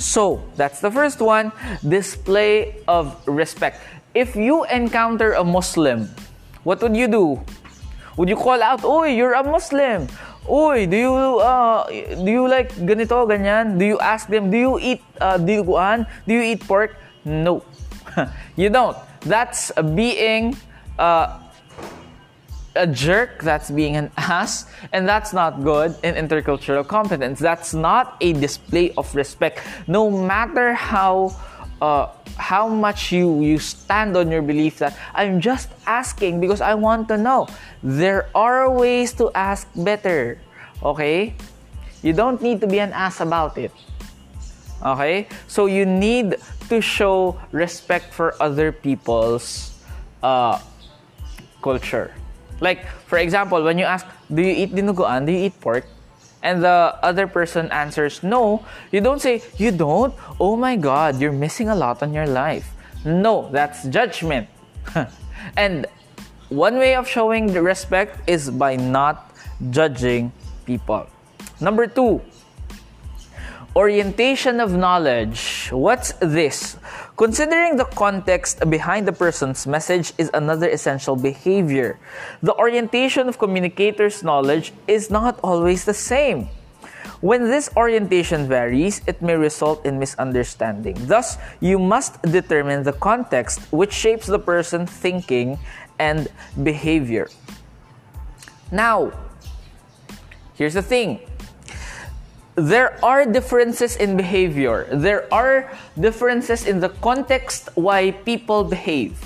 So, 0.00 0.40
that's 0.56 0.80
the 0.80 0.90
first 0.90 1.20
one 1.20 1.52
display 1.86 2.80
of 2.88 3.20
respect. 3.28 3.84
If 4.14 4.34
you 4.34 4.64
encounter 4.64 5.34
a 5.36 5.44
Muslim, 5.44 6.08
what 6.64 6.80
would 6.80 6.96
you 6.96 7.06
do? 7.06 7.44
Would 8.16 8.28
you 8.28 8.36
call 8.36 8.62
out, 8.62 8.82
Oy, 8.82 9.12
you're 9.12 9.34
a 9.34 9.44
Muslim? 9.44 10.08
Oy, 10.48 10.86
do 10.88 10.96
you 10.96 11.14
uh, 11.44 11.84
do 12.24 12.30
you 12.32 12.48
like 12.48 12.72
ganito, 12.80 13.28
ganyan? 13.28 13.76
Do 13.76 13.84
you 13.84 14.00
ask 14.00 14.26
them, 14.26 14.50
do 14.50 14.56
you 14.56 14.74
eat 14.80 15.04
uh, 15.20 15.36
diluguan? 15.36 16.08
Do 16.26 16.32
you 16.32 16.42
eat 16.42 16.64
pork? 16.64 16.96
No. 17.24 17.62
you 18.56 18.72
don't. 18.72 18.96
That's 19.22 19.72
being 19.94 20.56
uh, 20.98 21.40
a 22.76 22.86
jerk, 22.86 23.42
that's 23.42 23.70
being 23.70 23.96
an 23.96 24.10
ass, 24.16 24.66
and 24.92 25.08
that's 25.08 25.32
not 25.32 25.62
good 25.62 25.96
in 26.02 26.14
intercultural 26.14 26.86
competence. 26.86 27.38
That's 27.38 27.74
not 27.74 28.16
a 28.20 28.32
display 28.32 28.92
of 28.96 29.14
respect. 29.14 29.60
No 29.86 30.10
matter 30.10 30.74
how 30.74 31.36
uh, 31.80 32.08
how 32.36 32.68
much 32.68 33.12
you 33.12 33.40
you 33.42 33.58
stand 33.58 34.16
on 34.16 34.30
your 34.30 34.42
belief 34.42 34.78
that 34.78 34.96
I'm 35.14 35.40
just 35.40 35.68
asking 35.86 36.40
because 36.40 36.60
I 36.60 36.74
want 36.74 37.08
to 37.08 37.16
know. 37.16 37.48
There 37.82 38.28
are 38.34 38.70
ways 38.70 39.12
to 39.14 39.30
ask 39.34 39.68
better. 39.74 40.38
Okay? 40.82 41.34
You 42.02 42.12
don't 42.12 42.40
need 42.40 42.60
to 42.60 42.66
be 42.66 42.80
an 42.80 42.92
ass 42.92 43.20
about 43.20 43.58
it. 43.58 43.72
Okay? 44.84 45.28
So 45.48 45.66
you 45.66 45.84
need 45.84 46.36
to 46.70 46.80
show 46.80 47.38
respect 47.52 48.14
for 48.14 48.34
other 48.40 48.72
people's 48.72 49.76
uh, 50.22 50.58
culture. 51.62 52.14
Like, 52.60 52.86
for 53.06 53.18
example, 53.18 53.62
when 53.62 53.78
you 53.78 53.84
ask, 53.84 54.06
do 54.32 54.42
you 54.42 54.54
eat 54.64 54.74
dinuguan? 54.74 55.26
Do 55.26 55.32
you 55.32 55.46
eat 55.50 55.60
pork? 55.60 55.86
And 56.42 56.64
the 56.64 56.96
other 57.02 57.26
person 57.26 57.68
answers 57.70 58.22
no, 58.22 58.64
you 58.90 59.00
don't 59.00 59.20
say, 59.20 59.42
you 59.58 59.70
don't? 59.70 60.14
Oh 60.40 60.56
my 60.56 60.76
God, 60.76 61.20
you're 61.20 61.36
missing 61.36 61.68
a 61.68 61.74
lot 61.74 62.02
on 62.02 62.14
your 62.14 62.26
life. 62.26 62.72
No, 63.04 63.48
that's 63.52 63.84
judgment. 63.84 64.48
and 65.56 65.86
one 66.48 66.76
way 66.76 66.94
of 66.96 67.06
showing 67.08 67.52
respect 67.52 68.28
is 68.28 68.50
by 68.50 68.76
not 68.76 69.36
judging 69.70 70.32
people. 70.64 71.06
Number 71.60 71.86
two, 71.86 72.22
orientation 73.76 74.58
of 74.60 74.72
knowledge. 74.72 75.68
What's 75.70 76.12
this? 76.18 76.76
Considering 77.16 77.76
the 77.76 77.84
context 77.84 78.58
behind 78.68 79.06
the 79.06 79.12
person's 79.12 79.66
message 79.66 80.12
is 80.18 80.30
another 80.34 80.68
essential 80.68 81.14
behavior. 81.14 81.98
The 82.42 82.54
orientation 82.54 83.28
of 83.28 83.38
communicators' 83.38 84.24
knowledge 84.24 84.72
is 84.88 85.10
not 85.10 85.38
always 85.44 85.84
the 85.84 85.94
same. 85.94 86.48
When 87.20 87.44
this 87.44 87.70
orientation 87.76 88.48
varies, 88.48 89.02
it 89.06 89.20
may 89.22 89.36
result 89.36 89.84
in 89.84 89.98
misunderstanding. 89.98 90.96
Thus, 91.06 91.36
you 91.60 91.78
must 91.78 92.20
determine 92.22 92.82
the 92.82 92.94
context 92.94 93.60
which 93.70 93.92
shapes 93.92 94.26
the 94.26 94.38
person's 94.38 94.90
thinking 94.90 95.58
and 95.98 96.28
behavior. 96.62 97.28
Now, 98.72 99.12
here's 100.54 100.74
the 100.74 100.82
thing 100.82 101.20
there 102.60 102.92
are 103.00 103.24
differences 103.24 103.96
in 103.96 104.16
behavior. 104.20 104.84
There 104.92 105.24
are 105.32 105.72
differences 105.96 106.68
in 106.68 106.84
the 106.84 106.92
context 107.00 107.72
why 107.72 108.12
people 108.12 108.68
behave. 108.68 109.16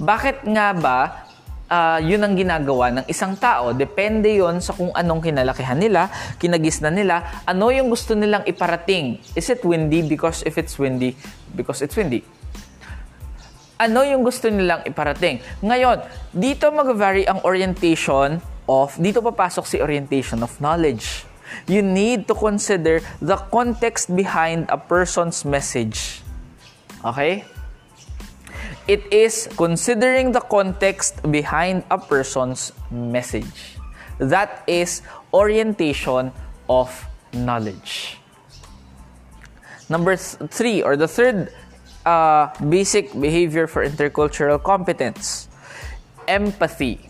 Bakit 0.00 0.48
nga 0.48 0.72
ba 0.72 1.00
uh, 1.68 2.00
yun 2.00 2.24
ang 2.24 2.32
ginagawa 2.32 2.88
ng 3.00 3.04
isang 3.06 3.36
tao? 3.36 3.76
Depende 3.76 4.32
yon 4.40 4.64
sa 4.64 4.72
kung 4.72 4.88
anong 4.96 5.20
kinalakihan 5.20 5.76
nila, 5.76 6.08
kinagisnan 6.40 6.96
nila, 6.96 7.44
ano 7.44 7.68
yung 7.68 7.92
gusto 7.92 8.16
nilang 8.16 8.48
iparating. 8.48 9.20
Is 9.36 9.52
it 9.52 9.60
windy? 9.60 10.00
Because 10.00 10.40
if 10.48 10.56
it's 10.56 10.80
windy, 10.80 11.12
because 11.52 11.84
it's 11.84 11.94
windy. 11.94 12.24
Ano 13.78 14.02
yung 14.02 14.26
gusto 14.26 14.50
nilang 14.50 14.82
iparating? 14.88 15.38
Ngayon, 15.62 16.02
dito 16.34 16.66
mag-vary 16.74 17.28
ang 17.30 17.44
orientation 17.46 18.42
of, 18.66 18.98
dito 18.98 19.22
papasok 19.22 19.64
si 19.68 19.76
orientation 19.78 20.42
of 20.42 20.50
knowledge 20.58 21.27
you 21.66 21.82
need 21.82 22.28
to 22.28 22.34
consider 22.34 23.00
the 23.20 23.36
context 23.36 24.14
behind 24.14 24.66
a 24.68 24.78
person's 24.78 25.44
message. 25.44 26.22
Okay? 27.04 27.44
It 28.88 29.04
is 29.12 29.48
considering 29.56 30.32
the 30.32 30.40
context 30.40 31.20
behind 31.30 31.84
a 31.90 31.98
person's 31.98 32.72
message. 32.90 33.76
That 34.18 34.64
is 34.66 35.02
orientation 35.32 36.32
of 36.68 36.88
knowledge. 37.32 38.18
Number 39.88 40.16
th- 40.16 40.50
three, 40.50 40.82
or 40.82 40.96
the 40.96 41.08
third 41.08 41.52
uh, 42.04 42.48
basic 42.68 43.12
behavior 43.12 43.66
for 43.66 43.84
intercultural 43.84 44.62
competence 44.62 45.48
empathy. 46.28 47.00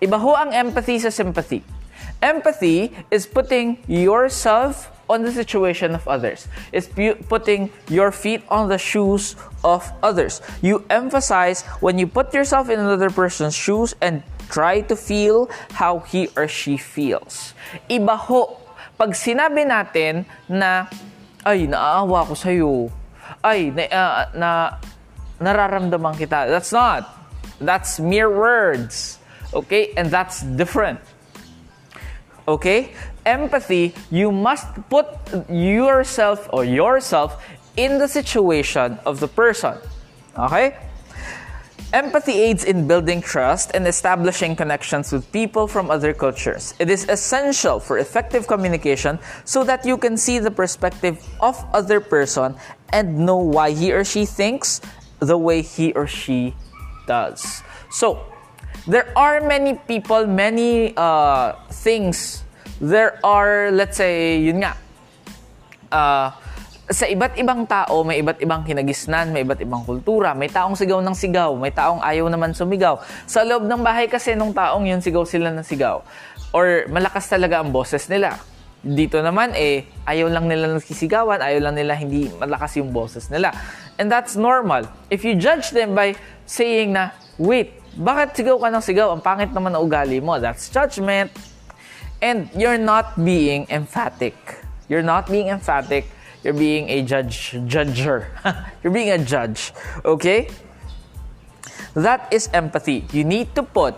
Iba 0.00 0.16
ho 0.16 0.32
ang 0.32 0.52
empathy 0.56 0.98
sa 0.98 1.12
sympathy. 1.12 1.60
Empathy 2.22 2.96
is 3.10 3.26
putting 3.26 3.78
yourself 3.86 4.90
on 5.08 5.22
the 5.22 5.30
situation 5.30 5.94
of 5.94 6.06
others. 6.08 6.48
It's 6.72 6.88
putting 7.28 7.70
your 7.88 8.10
feet 8.10 8.42
on 8.48 8.68
the 8.68 8.78
shoes 8.78 9.36
of 9.62 9.86
others. 10.02 10.42
You 10.62 10.84
emphasize 10.90 11.62
when 11.80 11.98
you 11.98 12.06
put 12.06 12.34
yourself 12.34 12.68
in 12.70 12.80
another 12.80 13.10
person's 13.10 13.54
shoes 13.54 13.94
and 14.00 14.22
try 14.48 14.80
to 14.82 14.96
feel 14.96 15.50
how 15.72 16.00
he 16.00 16.28
or 16.36 16.48
she 16.48 16.76
feels. 16.76 17.54
Iba 17.90 18.18
ho, 18.18 18.58
pag 18.98 19.14
sinabi 19.14 19.66
natin 19.66 20.26
na, 20.48 20.90
ay, 21.46 21.66
naaawa 21.70 22.26
ko 22.26 22.34
sa'yo. 22.34 22.90
Ay, 23.42 23.70
na, 23.70 23.84
uh, 23.90 24.22
na, 24.34 24.50
nararamdaman 25.38 26.18
kita. 26.18 26.50
That's 26.50 26.72
not. 26.72 27.06
That's 27.60 28.00
mere 28.00 28.30
words. 28.30 29.18
Okay? 29.54 29.94
And 29.94 30.10
that's 30.10 30.42
different. 30.42 30.98
Okay? 32.48 32.92
Empathy, 33.24 33.94
you 34.10 34.30
must 34.30 34.66
put 34.88 35.06
yourself 35.50 36.48
or 36.52 36.64
yourself 36.64 37.44
in 37.76 37.98
the 37.98 38.08
situation 38.08 38.98
of 39.04 39.20
the 39.20 39.28
person. 39.28 39.78
Okay? 40.38 40.76
Empathy 41.92 42.32
aids 42.32 42.64
in 42.64 42.86
building 42.86 43.20
trust 43.20 43.70
and 43.74 43.86
establishing 43.86 44.56
connections 44.56 45.12
with 45.12 45.30
people 45.32 45.68
from 45.68 45.90
other 45.90 46.12
cultures. 46.12 46.74
It 46.78 46.90
is 46.90 47.08
essential 47.08 47.78
for 47.78 47.98
effective 47.98 48.46
communication 48.46 49.18
so 49.44 49.62
that 49.64 49.86
you 49.86 49.96
can 49.96 50.16
see 50.16 50.38
the 50.38 50.50
perspective 50.50 51.24
of 51.40 51.56
other 51.72 52.00
person 52.00 52.56
and 52.92 53.24
know 53.24 53.38
why 53.38 53.70
he 53.70 53.92
or 53.92 54.04
she 54.04 54.26
thinks 54.26 54.80
the 55.20 55.38
way 55.38 55.62
he 55.62 55.92
or 55.92 56.06
she 56.06 56.54
does. 57.06 57.62
So, 57.90 58.20
there 58.86 59.10
are 59.18 59.42
many 59.42 59.74
people, 59.74 60.26
many 60.26 60.94
uh, 60.96 61.58
things. 61.70 62.46
There 62.80 63.18
are, 63.26 63.70
let's 63.74 63.98
say, 63.98 64.38
yun 64.40 64.62
nga, 64.62 64.78
uh, 65.90 66.28
sa 66.86 67.10
iba't 67.10 67.34
ibang 67.34 67.66
tao, 67.66 68.06
may 68.06 68.22
iba't 68.22 68.38
ibang 68.38 68.62
kinagisnan, 68.62 69.34
may 69.34 69.42
iba't 69.42 69.58
ibang 69.58 69.82
kultura, 69.82 70.38
may 70.38 70.46
taong 70.46 70.78
sigaw 70.78 71.02
ng 71.02 71.16
sigaw, 71.18 71.50
may 71.58 71.74
taong 71.74 71.98
ayaw 71.98 72.30
naman 72.30 72.54
sumigaw. 72.54 73.02
Sa 73.26 73.42
loob 73.42 73.66
ng 73.66 73.82
bahay 73.82 74.06
kasi 74.06 74.38
nung 74.38 74.54
taong 74.54 74.86
yun, 74.86 75.02
sigaw 75.02 75.26
sila 75.26 75.50
ng 75.50 75.66
sigaw. 75.66 76.06
Or 76.54 76.86
malakas 76.86 77.26
talaga 77.26 77.58
ang 77.58 77.74
boses 77.74 78.06
nila. 78.06 78.38
Dito 78.86 79.18
naman, 79.18 79.50
eh, 79.58 79.82
ayaw 80.06 80.30
lang 80.30 80.46
nila 80.46 80.78
nakisigawan, 80.78 81.42
ayaw 81.42 81.58
lang 81.58 81.74
nila 81.74 81.98
hindi 81.98 82.30
malakas 82.38 82.78
yung 82.78 82.94
boses 82.94 83.26
nila. 83.34 83.50
And 83.98 84.06
that's 84.06 84.38
normal. 84.38 84.86
If 85.10 85.26
you 85.26 85.34
judge 85.34 85.74
them 85.74 85.98
by 85.98 86.14
saying 86.46 86.94
na, 86.94 87.10
wait, 87.34 87.74
bakit 87.96 88.36
sigaw 88.36 88.60
ka 88.60 88.68
ng 88.68 88.84
sigaw? 88.84 89.08
Ang 89.16 89.24
pangit 89.24 89.50
naman 89.56 89.72
na 89.72 89.80
ugali 89.80 90.20
mo. 90.20 90.36
That's 90.36 90.68
judgment. 90.68 91.32
And 92.20 92.48
you're 92.56 92.80
not 92.80 93.16
being 93.16 93.64
emphatic. 93.68 94.36
You're 94.88 95.04
not 95.04 95.28
being 95.28 95.48
emphatic. 95.48 96.08
You're 96.44 96.56
being 96.56 96.88
a 96.88 97.02
judge, 97.02 97.56
judger. 97.66 98.28
you're 98.84 98.92
being 98.92 99.10
a 99.10 99.18
judge. 99.18 99.72
Okay? 100.04 100.48
That 101.96 102.28
is 102.30 102.48
empathy. 102.52 103.08
You 103.12 103.24
need 103.24 103.54
to 103.56 103.64
put 103.64 103.96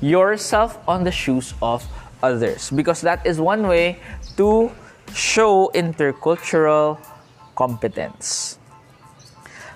yourself 0.00 0.78
on 0.86 1.04
the 1.04 1.10
shoes 1.10 1.54
of 1.60 1.82
others 2.22 2.70
because 2.70 3.02
that 3.02 3.26
is 3.26 3.40
one 3.42 3.66
way 3.66 3.98
to 4.38 4.70
show 5.14 5.70
intercultural 5.74 6.98
competence. 7.54 8.58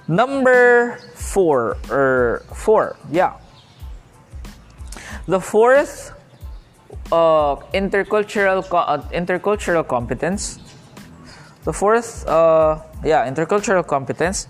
Number 0.08 0.98
four, 1.14 1.76
or 1.90 2.46
four, 2.54 2.96
yeah. 3.10 3.34
The 5.26 5.40
fourth 5.40 6.14
uh, 7.10 7.56
intercultural 7.74 8.62
uh, 8.70 9.02
intercultural 9.10 9.86
competence. 9.86 10.60
The 11.64 11.72
fourth, 11.72 12.22
uh, 12.28 12.78
yeah, 13.02 13.28
intercultural 13.28 13.84
competence 13.84 14.46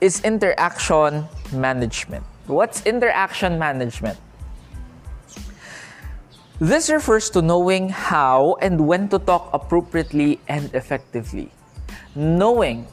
is 0.00 0.20
interaction 0.24 1.28
management. 1.54 2.24
What's 2.48 2.84
interaction 2.84 3.60
management? 3.60 4.18
This 6.58 6.90
refers 6.90 7.30
to 7.30 7.42
knowing 7.42 7.90
how 7.90 8.56
and 8.60 8.86
when 8.86 9.08
to 9.10 9.20
talk 9.20 9.50
appropriately 9.52 10.40
and 10.48 10.66
effectively. 10.74 11.50
Knowing 12.16 12.88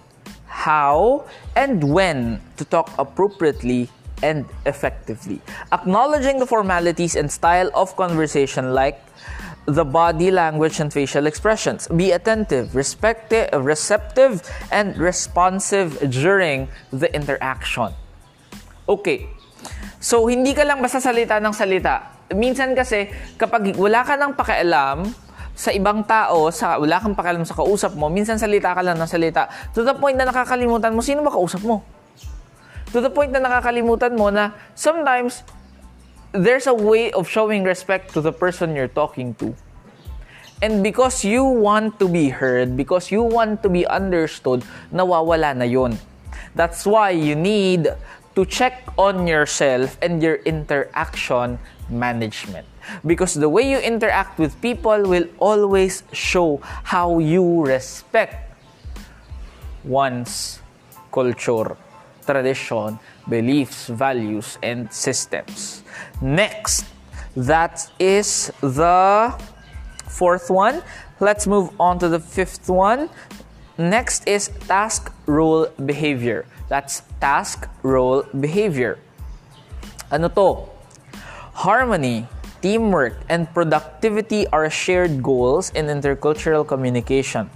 how 0.46 1.26
and 1.56 1.84
when 1.84 2.42
to 2.58 2.66
talk 2.66 2.94
appropriately 3.00 3.90
and 4.24 4.46
effectively. 4.66 5.42
Acknowledging 5.72 6.40
the 6.40 6.46
formalities 6.46 7.16
and 7.16 7.32
style 7.32 7.70
of 7.74 7.96
conversation 7.96 8.74
like 8.74 9.00
the 9.70 9.86
body 9.86 10.32
language 10.32 10.80
and 10.80 10.90
facial 10.92 11.26
expressions. 11.30 11.88
Be 11.94 12.12
attentive, 12.12 12.74
respective, 12.74 13.50
receptive, 13.54 14.42
and 14.72 14.98
responsive 14.98 15.98
during 16.10 16.68
the 16.90 17.10
interaction. 17.14 17.94
Okay. 18.90 19.30
So, 20.02 20.26
hindi 20.26 20.56
ka 20.56 20.64
lang 20.66 20.82
basta 20.82 20.98
salita 20.98 21.38
ng 21.38 21.54
salita. 21.54 22.18
Minsan 22.34 22.74
kasi, 22.74 23.12
kapag 23.38 23.76
wala 23.76 24.02
ka 24.02 24.16
ng 24.18 24.34
pakialam 24.34 25.06
sa 25.54 25.76
ibang 25.76 26.08
tao, 26.08 26.48
sa 26.56 26.80
wala 26.80 26.98
kang 27.04 27.14
pakialam 27.14 27.44
sa 27.44 27.54
kausap 27.54 27.94
mo, 28.00 28.08
minsan 28.08 28.40
salita 28.40 28.72
ka 28.72 28.80
lang 28.80 28.96
ng 28.96 29.10
salita, 29.10 29.52
to 29.76 29.84
the 29.84 29.92
point 29.92 30.16
na 30.16 30.24
nakakalimutan 30.24 30.96
mo, 30.96 31.04
sino 31.04 31.20
ba 31.20 31.30
kausap 31.36 31.62
mo? 31.68 31.84
To 32.92 33.02
the 33.02 33.10
point 33.10 33.30
na 33.30 33.40
nakakalimutan 33.40 34.18
mo 34.18 34.34
na 34.34 34.58
sometimes 34.74 35.46
there's 36.34 36.66
a 36.66 36.74
way 36.74 37.12
of 37.14 37.30
showing 37.30 37.64
respect 37.64 38.14
to 38.14 38.22
the 38.22 38.34
person 38.34 38.76
you're 38.76 38.90
talking 38.90 39.34
to. 39.42 39.54
And 40.62 40.84
because 40.84 41.24
you 41.24 41.46
want 41.46 42.00
to 42.04 42.10
be 42.10 42.30
heard, 42.30 42.76
because 42.76 43.12
you 43.12 43.24
want 43.24 43.64
to 43.64 43.70
be 43.70 43.88
understood, 43.88 44.66
nawawala 44.92 45.56
na 45.56 45.64
yon. 45.64 45.96
That's 46.54 46.84
why 46.84 47.16
you 47.16 47.36
need 47.36 47.88
to 48.36 48.46
check 48.46 48.84
on 48.98 49.28
yourself 49.28 49.98
and 50.02 50.22
your 50.22 50.44
interaction 50.44 51.60
management. 51.90 52.68
Because 53.06 53.34
the 53.36 53.48
way 53.48 53.70
you 53.70 53.78
interact 53.78 54.40
with 54.40 54.60
people 54.62 55.08
will 55.08 55.28
always 55.38 56.04
show 56.12 56.60
how 56.64 57.20
you 57.20 57.64
respect 57.64 58.52
one's 59.84 60.60
culture, 61.12 61.78
tradition, 62.30 63.00
beliefs, 63.26 63.90
values, 63.90 64.62
and 64.62 64.94
systems. 64.94 65.82
Next, 66.22 66.86
that 67.36 67.90
is 67.98 68.54
the 68.62 69.34
fourth 70.06 70.50
one. 70.54 70.84
Let's 71.20 71.48
move 71.48 71.74
on 71.82 71.98
to 72.00 72.08
the 72.08 72.20
fifth 72.20 72.70
one. 72.70 73.10
Next 73.78 74.28
is 74.28 74.54
task 74.68 75.10
role 75.26 75.68
behavior. 75.86 76.46
That's 76.70 77.02
task 77.20 77.66
role 77.82 78.24
behavior. 78.40 79.00
Ano 80.12 80.30
to? 80.30 80.70
Harmony, 81.66 82.28
teamwork, 82.62 83.16
and 83.30 83.48
productivity 83.54 84.48
are 84.52 84.70
shared 84.70 85.24
goals 85.24 85.72
in 85.72 85.88
intercultural 85.88 86.68
communication. 86.68 87.50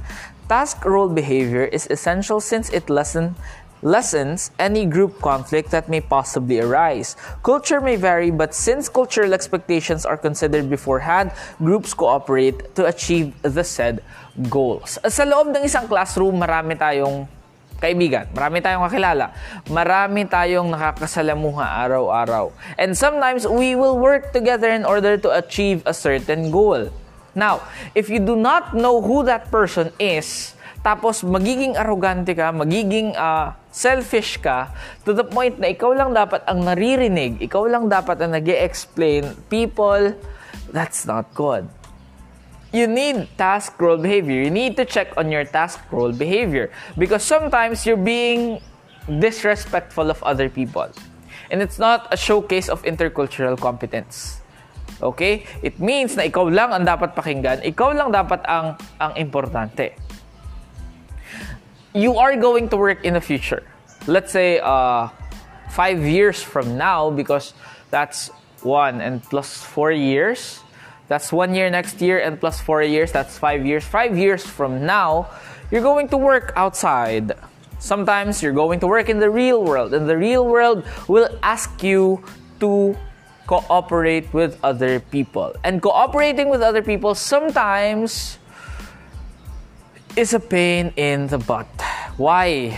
Task 0.49 0.83
role 0.83 1.09
behavior 1.09 1.63
is 1.63 1.88
essential 1.89 2.39
since 2.39 2.69
it 2.69 2.89
lessen, 2.89 3.36
lessens 3.84 4.50
any 4.58 4.88
group 4.88 5.19
conflict 5.19 5.69
that 5.76 5.91
may 5.91 6.00
possibly 6.00 6.63
arise. 6.63 7.19
Culture 7.43 7.84
may 7.84 8.00
vary, 8.00 8.32
but 8.32 8.56
since 8.56 8.88
cultural 8.88 9.36
expectations 9.36 10.08
are 10.08 10.17
considered 10.17 10.72
beforehand, 10.72 11.30
groups 11.60 11.93
cooperate 11.93 12.74
to 12.74 12.88
achieve 12.88 13.36
the 13.43 13.63
said 13.63 14.02
goals. 14.50 14.98
Sa 15.04 15.28
loob 15.28 15.52
ng 15.52 15.67
isang 15.67 15.86
classroom, 15.86 16.39
marami 16.39 16.80
tayong 16.80 17.28
kaibigan, 17.84 18.32
marami 18.32 18.63
tayong 18.63 18.88
kakilala, 18.88 19.36
marami 19.67 20.24
tayong 20.24 20.72
nakakasalamuha 20.72 21.84
araw-araw. 21.84 22.56
And 22.80 22.96
sometimes 22.96 23.43
we 23.43 23.76
will 23.76 24.00
work 24.00 24.32
together 24.32 24.72
in 24.72 24.88
order 24.88 25.19
to 25.19 25.30
achieve 25.36 25.84
a 25.84 25.91
certain 25.91 26.48
goal. 26.48 26.88
Now, 27.36 27.65
if 27.91 28.08
you 28.08 28.24
do 28.24 28.39
not 28.39 28.72
know 28.72 29.04
who 29.04 29.28
that 29.28 29.52
person 29.52 29.91
is, 30.00 30.52
tapos 30.84 31.24
magiging 31.24 31.80
arrogante 31.80 32.36
ka, 32.36 32.52
magiging 32.52 33.15
uh, 33.15 33.56
selfish 33.72 34.38
ka, 34.38 34.69
to 35.08 35.15
the 35.15 35.24
point 35.24 35.58
na 35.58 35.72
ikaw 35.72 35.96
lang 35.96 36.12
dapat 36.12 36.43
ang 36.46 36.62
naririnig, 36.62 37.39
ikaw 37.39 37.65
lang 37.65 37.88
dapat 37.88 38.19
ang 38.19 38.36
nag 38.36 38.46
explain 38.52 39.32
people, 39.48 40.13
that's 40.76 41.08
not 41.08 41.32
good 41.32 41.65
you 42.74 42.89
need 42.89 43.30
task 43.38 43.78
role 43.80 44.02
behavior. 44.02 44.41
You 44.41 44.50
need 44.50 44.76
to 44.82 44.84
check 44.84 45.13
on 45.15 45.30
your 45.32 45.46
task 45.46 45.80
role 45.93 46.12
behavior 46.12 46.74
because 46.98 47.22
sometimes 47.22 47.86
you're 47.86 48.02
being 48.02 48.60
disrespectful 49.08 50.10
of 50.10 50.19
other 50.26 50.50
people. 50.50 50.89
And 51.54 51.62
it's 51.62 51.78
not 51.78 52.10
a 52.10 52.17
showcase 52.17 52.67
of 52.67 52.82
intercultural 52.82 53.62
competence. 53.62 54.41
Okay? 54.98 55.46
It 55.62 55.78
means 55.78 56.17
na 56.17 56.26
ikaw 56.26 56.50
lang 56.50 56.74
ang 56.74 56.82
dapat 56.82 57.13
pakinggan, 57.13 57.62
ikaw 57.62 57.93
lang 57.93 58.10
dapat 58.10 58.41
ang 58.50 58.74
ang 58.98 59.13
importante. 59.22 59.93
You 61.93 62.17
are 62.17 62.36
going 62.36 62.69
to 62.69 62.77
work 62.77 63.06
in 63.06 63.13
the 63.13 63.21
future. 63.21 63.63
Let's 64.08 64.32
say 64.32 64.60
uh, 64.60 65.10
five 65.69 65.99
years 66.01 66.41
from 66.41 66.77
now 66.77 67.10
because 67.10 67.53
that's 67.91 68.29
one 68.62 69.01
and 69.01 69.21
plus 69.21 69.62
four 69.62 69.91
years 69.91 70.63
That's 71.08 71.32
one 71.32 71.53
year 71.53 71.69
next 71.69 72.01
year 72.01 72.19
and 72.19 72.39
plus 72.39 72.62
four 72.62 72.82
years, 72.82 73.12
that's 73.12 73.38
five 73.38 73.65
years. 73.65 73.84
Five 73.84 74.17
years 74.17 74.45
from 74.45 74.86
now, 74.86 75.29
you're 75.69 75.84
going 75.84 76.08
to 76.10 76.17
work 76.17 76.53
outside. 76.56 77.34
Sometimes 77.79 78.41
you're 78.41 78.56
going 78.56 78.79
to 78.79 78.88
work 78.88 79.10
in 79.10 79.19
the 79.19 79.29
real 79.29 79.63
world, 79.63 79.93
and 79.93 80.08
the 80.08 80.17
real 80.17 80.47
world 80.47 80.86
will 81.08 81.27
ask 81.43 81.84
you 81.84 82.23
to 82.62 82.95
cooperate 83.47 84.34
with 84.34 84.58
other 84.63 85.01
people. 85.01 85.53
And 85.63 85.82
cooperating 85.82 86.47
with 86.49 86.62
other 86.62 86.82
people 86.82 87.13
sometimes 87.13 88.39
is 90.15 90.34
a 90.34 90.39
pain 90.39 90.93
in 90.95 91.27
the 91.27 91.38
butt. 91.38 91.83
Why? 92.17 92.78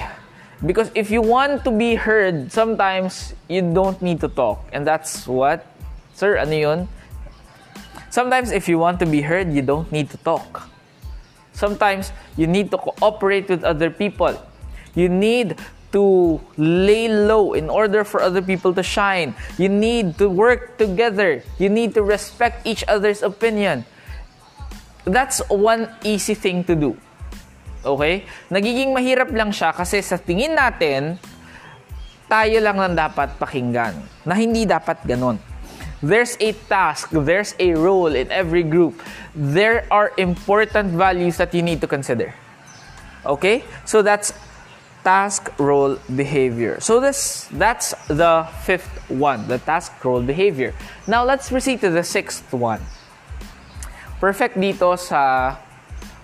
Because 0.66 0.92
if 0.96 1.12
you 1.12 1.22
want 1.22 1.64
to 1.66 1.72
be 1.72 1.96
heard, 1.96 2.52
sometimes 2.52 3.34
you 3.50 3.62
don't 3.62 4.02
need 4.02 4.22
to 4.22 4.28
talk. 4.28 4.64
And 4.72 4.88
that's 4.88 5.28
what? 5.28 5.66
Sir, 6.16 6.38
ano 6.38 6.56
yun? 6.56 6.80
Sometimes, 8.10 8.52
if 8.52 8.70
you 8.70 8.80
want 8.80 9.00
to 9.00 9.06
be 9.06 9.20
heard, 9.20 9.52
you 9.52 9.62
don't 9.62 9.92
need 9.92 10.10
to 10.12 10.18
talk. 10.24 10.70
Sometimes, 11.52 12.16
you 12.38 12.48
need 12.48 12.72
to 12.72 12.78
cooperate 12.78 13.50
with 13.50 13.64
other 13.64 13.90
people. 13.90 14.40
You 14.96 15.10
need 15.10 15.60
to 15.92 16.40
lay 16.56 17.12
low 17.12 17.52
in 17.52 17.70
order 17.70 18.04
for 18.04 18.22
other 18.22 18.42
people 18.42 18.74
to 18.74 18.84
shine. 18.84 19.36
You 19.58 19.68
need 19.68 20.18
to 20.20 20.30
work 20.30 20.78
together. 20.78 21.44
You 21.60 21.68
need 21.68 21.94
to 21.96 22.04
respect 22.04 22.66
each 22.66 22.84
other's 22.88 23.22
opinion. 23.24 23.84
That's 25.04 25.44
one 25.50 25.92
easy 26.04 26.34
thing 26.34 26.64
to 26.66 26.76
do. 26.76 26.98
Okay? 27.86 28.26
Nagiging 28.50 28.92
mahirap 28.92 29.30
lang 29.30 29.54
siya 29.54 29.70
kasi 29.72 30.02
sa 30.02 30.18
tingin 30.18 30.58
natin, 30.58 31.22
tayo 32.26 32.58
lang 32.58 32.82
lang 32.82 32.98
dapat 32.98 33.38
pakinggan. 33.38 33.94
Na 34.26 34.34
hindi 34.34 34.66
dapat 34.66 35.06
ganon. 35.06 35.38
There's 36.02 36.36
a 36.42 36.52
task, 36.68 37.10
there's 37.14 37.56
a 37.58 37.74
role 37.74 38.14
in 38.14 38.30
every 38.30 38.66
group. 38.66 39.00
There 39.34 39.86
are 39.90 40.12
important 40.18 40.94
values 40.94 41.38
that 41.38 41.54
you 41.54 41.62
need 41.62 41.80
to 41.82 41.88
consider. 41.88 42.34
Okay? 43.26 43.64
So 43.86 44.02
that's 44.02 44.34
task 45.06 45.54
role 45.62 45.98
behavior. 46.18 46.82
So 46.82 47.00
this 47.00 47.48
that's 47.54 47.94
the 48.10 48.50
fifth 48.66 48.90
one, 49.10 49.48
the 49.48 49.62
task 49.62 49.94
role 50.04 50.22
behavior. 50.22 50.74
Now 51.06 51.24
let's 51.24 51.50
proceed 51.50 51.80
to 51.86 51.94
the 51.94 52.04
sixth 52.04 52.50
one. 52.50 52.82
Perfect 54.18 54.58
dito 54.58 54.98
sa 54.98 55.56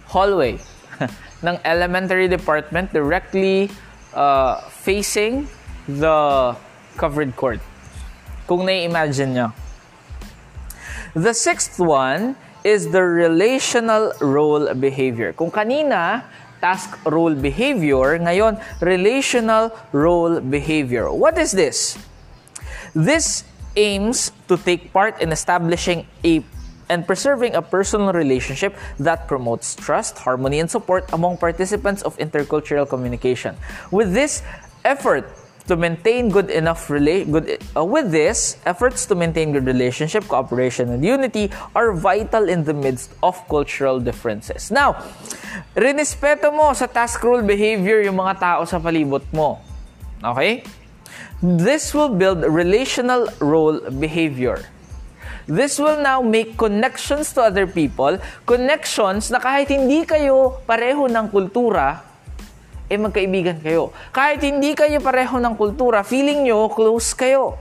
hallway 0.10 0.58
ng 1.42 1.58
elementary 1.66 2.28
department 2.28 2.94
directly 2.94 3.70
uh, 4.14 4.62
facing 4.70 5.48
the 5.88 6.54
covered 6.98 7.36
court. 7.36 7.60
Kung 8.46 8.66
nai-imagine 8.66 9.34
nyo. 9.34 9.50
The 11.18 11.34
sixth 11.34 11.80
one 11.80 12.36
is 12.64 12.92
the 12.94 13.02
relational 13.04 14.14
role 14.22 14.72
behavior. 14.74 15.34
Kung 15.34 15.52
kanina, 15.52 16.24
task 16.62 16.94
role 17.10 17.34
behavior, 17.34 18.16
ngayon, 18.22 18.62
relational 18.80 19.74
role 19.92 20.40
behavior. 20.40 21.10
What 21.12 21.38
is 21.42 21.52
this? 21.52 21.98
This 22.94 23.44
aims 23.76 24.32
to 24.48 24.56
take 24.56 24.94
part 24.94 25.20
in 25.20 25.32
establishing 25.32 26.06
a 26.24 26.44
and 26.92 27.08
preserving 27.08 27.56
a 27.56 27.64
personal 27.64 28.12
relationship 28.12 28.76
that 29.00 29.28
promotes 29.32 29.74
trust, 29.80 30.20
harmony, 30.20 30.60
and 30.60 30.70
support 30.70 31.08
among 31.16 31.40
participants 31.40 32.04
of 32.04 32.18
intercultural 32.20 32.84
communication. 32.84 33.56
With 33.90 34.12
this 34.12 34.44
effort, 34.84 35.24
to 35.68 35.78
maintain 35.78 36.28
good 36.28 36.50
enough 36.50 36.90
rela- 36.90 37.24
good 37.30 37.62
uh, 37.78 37.86
with 37.86 38.12
this 38.12 38.58
efforts 38.66 39.06
to 39.06 39.16
maintain 39.16 39.54
good 39.54 39.66
relationship 39.66 40.26
cooperation 40.28 40.90
and 40.90 41.06
unity 41.06 41.48
are 41.76 41.94
vital 41.94 42.50
in 42.50 42.66
the 42.66 42.74
midst 42.74 43.14
of 43.22 43.38
cultural 43.48 44.00
differences. 44.00 44.74
Now 44.74 45.00
rinespeto 45.78 46.50
mo 46.50 46.74
sa 46.74 46.90
task 46.90 47.22
rule 47.22 47.46
behavior 47.46 48.02
yung 48.02 48.18
mga 48.18 48.42
tao 48.42 48.62
sa 48.66 48.82
palibot 48.82 49.24
mo. 49.32 49.62
Okay? 50.20 50.66
This 51.42 51.94
will 51.94 52.10
build 52.10 52.42
relational 52.46 53.30
role 53.40 53.80
behavior 53.96 54.66
This 55.50 55.82
will 55.82 56.02
now 56.02 56.22
make 56.22 56.58
connections 56.58 57.34
to 57.34 57.50
other 57.50 57.66
people, 57.66 58.22
connections 58.46 59.34
na 59.34 59.42
kahit 59.42 59.74
hindi 59.74 60.06
kayo 60.06 60.62
pareho 60.70 61.10
ng 61.10 61.30
kultura, 61.34 62.06
eh 62.92 63.00
magkaibigan 63.00 63.64
kayo. 63.64 63.96
Kahit 64.12 64.44
hindi 64.44 64.76
kayo 64.76 65.00
pareho 65.00 65.40
ng 65.40 65.56
kultura, 65.56 66.04
feeling 66.04 66.44
nyo 66.46 66.68
close 66.70 67.16
kayo. 67.16 67.56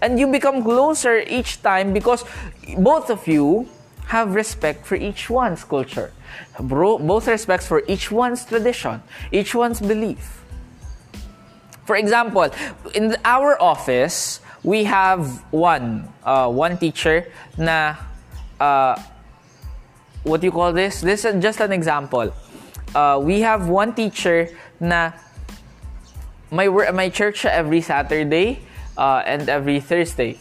And 0.00 0.16
you 0.16 0.30
become 0.32 0.64
closer 0.64 1.20
each 1.20 1.60
time 1.60 1.92
because 1.92 2.24
both 2.80 3.12
of 3.12 3.28
you 3.28 3.68
have 4.08 4.34
respect 4.34 4.86
for 4.86 4.96
each 4.96 5.28
one's 5.28 5.62
culture. 5.62 6.10
Bro, 6.58 7.04
both 7.04 7.28
respects 7.28 7.66
for 7.66 7.82
each 7.86 8.10
one's 8.10 8.46
tradition, 8.46 9.02
each 9.30 9.54
one's 9.54 9.80
belief. 9.82 10.40
For 11.84 11.96
example, 11.96 12.48
in 12.94 13.16
our 13.24 13.60
office, 13.60 14.40
we 14.62 14.84
have 14.84 15.44
one 15.52 16.08
uh, 16.24 16.48
one 16.48 16.76
teacher 16.76 17.26
na 17.56 17.96
uh, 18.60 18.94
what 20.22 20.40
do 20.40 20.46
you 20.46 20.52
call 20.52 20.72
this? 20.72 21.00
This 21.00 21.24
is 21.24 21.40
just 21.42 21.60
an 21.60 21.72
example. 21.72 22.32
Uh, 22.94 23.20
we 23.22 23.40
have 23.40 23.68
one 23.68 23.94
teacher 23.94 24.52
na 24.78 25.12
may, 26.50 26.68
may 26.68 27.08
church 27.10 27.46
every 27.46 27.80
Saturday 27.80 28.60
uh, 28.98 29.22
and 29.24 29.48
every 29.48 29.80
Thursday. 29.80 30.36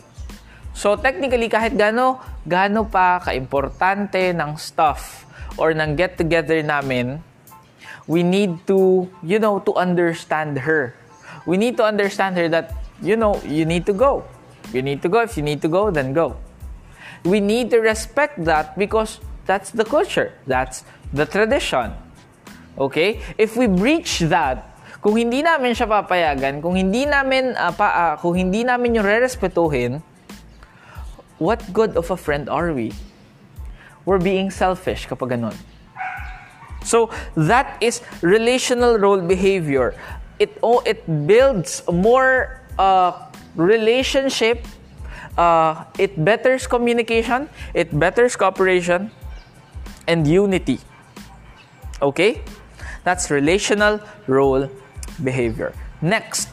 So 0.74 0.96
technically 0.96 1.48
kahit 1.50 1.78
gano 1.78 2.20
gano 2.48 2.84
pa 2.84 3.20
kaimportante 3.20 4.36
ng 4.36 4.58
stuff 4.58 5.28
or 5.60 5.72
ng 5.72 5.96
get 5.96 6.18
together 6.18 6.64
namin, 6.64 7.24
we 8.08 8.24
need 8.24 8.66
to, 8.66 9.08
you 9.22 9.40
know, 9.40 9.60
to 9.60 9.76
understand 9.76 10.66
her. 10.66 10.96
We 11.46 11.58
need 11.58 11.78
to 11.78 11.86
understand 11.86 12.38
her 12.38 12.48
that, 12.50 12.74
you 13.02 13.16
know, 13.16 13.42
you 13.44 13.66
need 13.66 13.86
to 13.86 13.94
go. 13.94 14.24
You 14.74 14.82
need 14.82 15.02
to 15.02 15.10
go. 15.10 15.22
If 15.22 15.38
you 15.38 15.44
need 15.44 15.62
to 15.62 15.68
go, 15.68 15.92
then 15.92 16.14
go. 16.14 16.38
We 17.24 17.40
need 17.40 17.70
to 17.72 17.80
respect 17.80 18.44
that 18.46 18.78
because 18.78 19.20
that's 19.46 19.72
the 19.72 19.84
culture. 19.84 20.34
That's 20.48 20.84
the 21.14 21.26
tradition. 21.26 21.94
Okay? 22.78 23.22
If 23.38 23.58
we 23.58 23.68
breach 23.68 24.20
that, 24.30 24.70
kung 25.02 25.16
hindi 25.16 25.42
namin 25.42 25.72
siya 25.76 25.88
papayagan, 25.88 26.62
kung 26.62 26.76
hindi 26.76 27.08
namin 27.08 27.56
uh, 27.56 27.72
pa, 27.72 27.88
uh, 27.92 28.14
kung 28.20 28.36
hindi 28.36 28.64
namin 28.64 29.00
yung 29.00 29.08
rerespetuhin, 29.08 30.04
what 31.40 31.64
good 31.72 31.96
of 31.96 32.12
a 32.12 32.20
friend 32.20 32.52
are 32.52 32.72
we? 32.76 32.92
We're 34.04 34.20
being 34.20 34.52
selfish 34.52 35.08
kapag 35.08 35.40
ganun. 35.40 35.56
So 36.84 37.12
that 37.36 37.80
is 37.80 38.02
relational 38.22 39.00
role 39.00 39.22
behavior. 39.22 39.96
It 40.40 40.56
oh, 40.64 40.80
it 40.88 41.04
builds 41.28 41.84
more 41.92 42.59
uh, 42.80 43.28
relationship. 43.60 44.64
Uh, 45.38 45.84
it 46.00 46.16
betters 46.24 46.68
communication. 46.68 47.52
It 47.76 47.92
betters 47.92 48.36
cooperation 48.36 49.12
and 50.08 50.24
unity. 50.24 50.80
Okay, 52.02 52.42
that's 53.04 53.30
relational 53.30 54.00
role 54.28 54.72
behavior. 55.24 55.76
Next, 56.02 56.48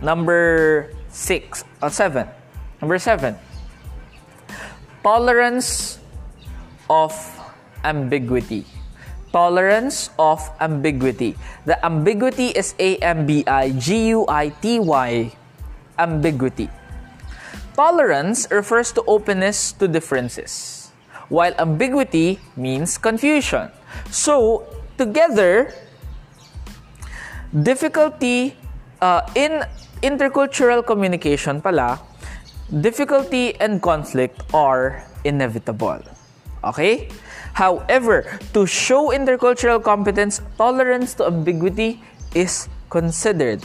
number 0.00 0.90
six, 1.12 1.64
uh, 1.84 1.92
seven. 1.92 2.26
Number 2.80 2.98
seven 2.98 3.36
tolerance 5.08 5.96
of 6.92 7.16
ambiguity. 7.84 8.68
Tolerance 9.32 10.12
of 10.20 10.40
ambiguity. 10.60 11.32
The 11.64 11.80
ambiguity 11.84 12.52
is 12.52 12.74
A 12.76 12.96
M 13.00 13.24
B 13.24 13.44
I 13.48 13.72
G 13.72 14.12
U 14.12 14.28
I 14.28 14.52
T 14.60 14.80
Y. 14.80 15.32
Ambiguity. 15.98 16.70
Tolerance 17.74 18.46
refers 18.50 18.92
to 18.92 19.02
openness 19.06 19.72
to 19.78 19.86
differences, 19.86 20.90
while 21.28 21.54
ambiguity 21.58 22.38
means 22.56 22.98
confusion. 22.98 23.70
So, 24.10 24.66
together, 24.96 25.74
difficulty 27.62 28.56
uh, 29.00 29.22
in 29.34 29.62
intercultural 30.02 30.84
communication 30.86 31.60
pala 31.60 31.98
difficulty 32.80 33.56
and 33.60 33.80
conflict 33.80 34.42
are 34.52 35.04
inevitable. 35.24 36.02
Okay? 36.64 37.08
However, 37.54 38.38
to 38.52 38.66
show 38.66 39.10
intercultural 39.10 39.82
competence, 39.82 40.40
tolerance 40.56 41.14
to 41.14 41.26
ambiguity 41.26 42.02
is 42.34 42.68
considered, 42.90 43.64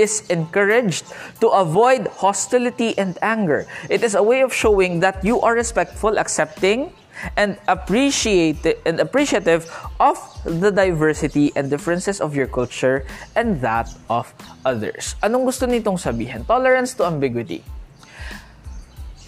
is 0.00 0.24
encouraged 0.32 1.04
to 1.44 1.52
avoid 1.52 2.08
hostility 2.08 2.96
and 2.96 3.20
anger. 3.20 3.68
It 3.92 4.00
is 4.00 4.16
a 4.16 4.24
way 4.24 4.40
of 4.40 4.56
showing 4.56 5.04
that 5.04 5.20
you 5.20 5.44
are 5.44 5.52
respectful, 5.52 6.16
accepting, 6.16 6.96
and 7.36 7.60
appreciate 7.68 8.64
and 8.88 8.96
appreciative 9.00 9.68
of 10.00 10.16
the 10.44 10.72
diversity 10.72 11.52
and 11.52 11.68
differences 11.68 12.20
of 12.20 12.32
your 12.32 12.48
culture 12.48 13.04
and 13.36 13.60
that 13.60 13.92
of 14.08 14.32
others. 14.64 15.20
Anong 15.20 15.44
gusto 15.44 15.68
nitong 15.68 16.00
sabihin? 16.00 16.48
Tolerance 16.48 16.96
to 16.96 17.04
ambiguity. 17.04 17.60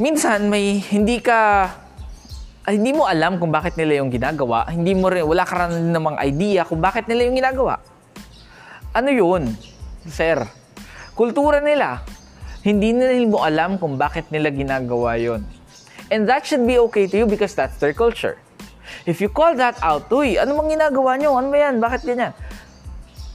Minsan 0.01 0.49
may 0.49 0.81
hindi 0.81 1.21
ka 1.21 1.69
ay, 2.63 2.79
hindi 2.79 2.95
mo 2.95 3.11
alam 3.11 3.43
kung 3.43 3.51
bakit 3.51 3.75
nila 3.75 3.99
yung 3.99 4.11
ginagawa. 4.11 4.71
Hindi 4.71 4.95
mo 4.95 5.11
rin, 5.11 5.27
wala 5.27 5.43
ka 5.43 5.67
rin 5.67 5.91
namang 5.91 6.15
idea 6.23 6.63
kung 6.63 6.79
bakit 6.79 7.11
nila 7.11 7.27
yung 7.27 7.35
ginagawa. 7.35 7.83
Ano 8.95 9.11
yun, 9.11 9.51
sir? 10.07 10.47
Kultura 11.23 11.63
nila. 11.63 12.03
Hindi 12.67 12.91
nila 12.91 13.15
mo 13.31 13.47
alam 13.47 13.79
kung 13.79 13.95
bakit 13.95 14.27
nila 14.35 14.51
ginagawa 14.51 15.15
yon. 15.15 15.47
And 16.11 16.27
that 16.27 16.43
should 16.43 16.67
be 16.67 16.83
okay 16.91 17.07
to 17.07 17.23
you 17.23 17.31
because 17.31 17.55
that's 17.55 17.79
their 17.79 17.95
culture. 17.95 18.43
If 19.07 19.23
you 19.23 19.31
call 19.31 19.55
that 19.55 19.79
out, 19.87 20.11
uy, 20.11 20.35
ano 20.35 20.59
bang 20.59 20.75
ginagawa 20.75 21.15
nyo? 21.23 21.39
Ano 21.39 21.55
ba 21.55 21.63
yan? 21.63 21.79
Bakit 21.79 22.01
ganyan? 22.03 22.35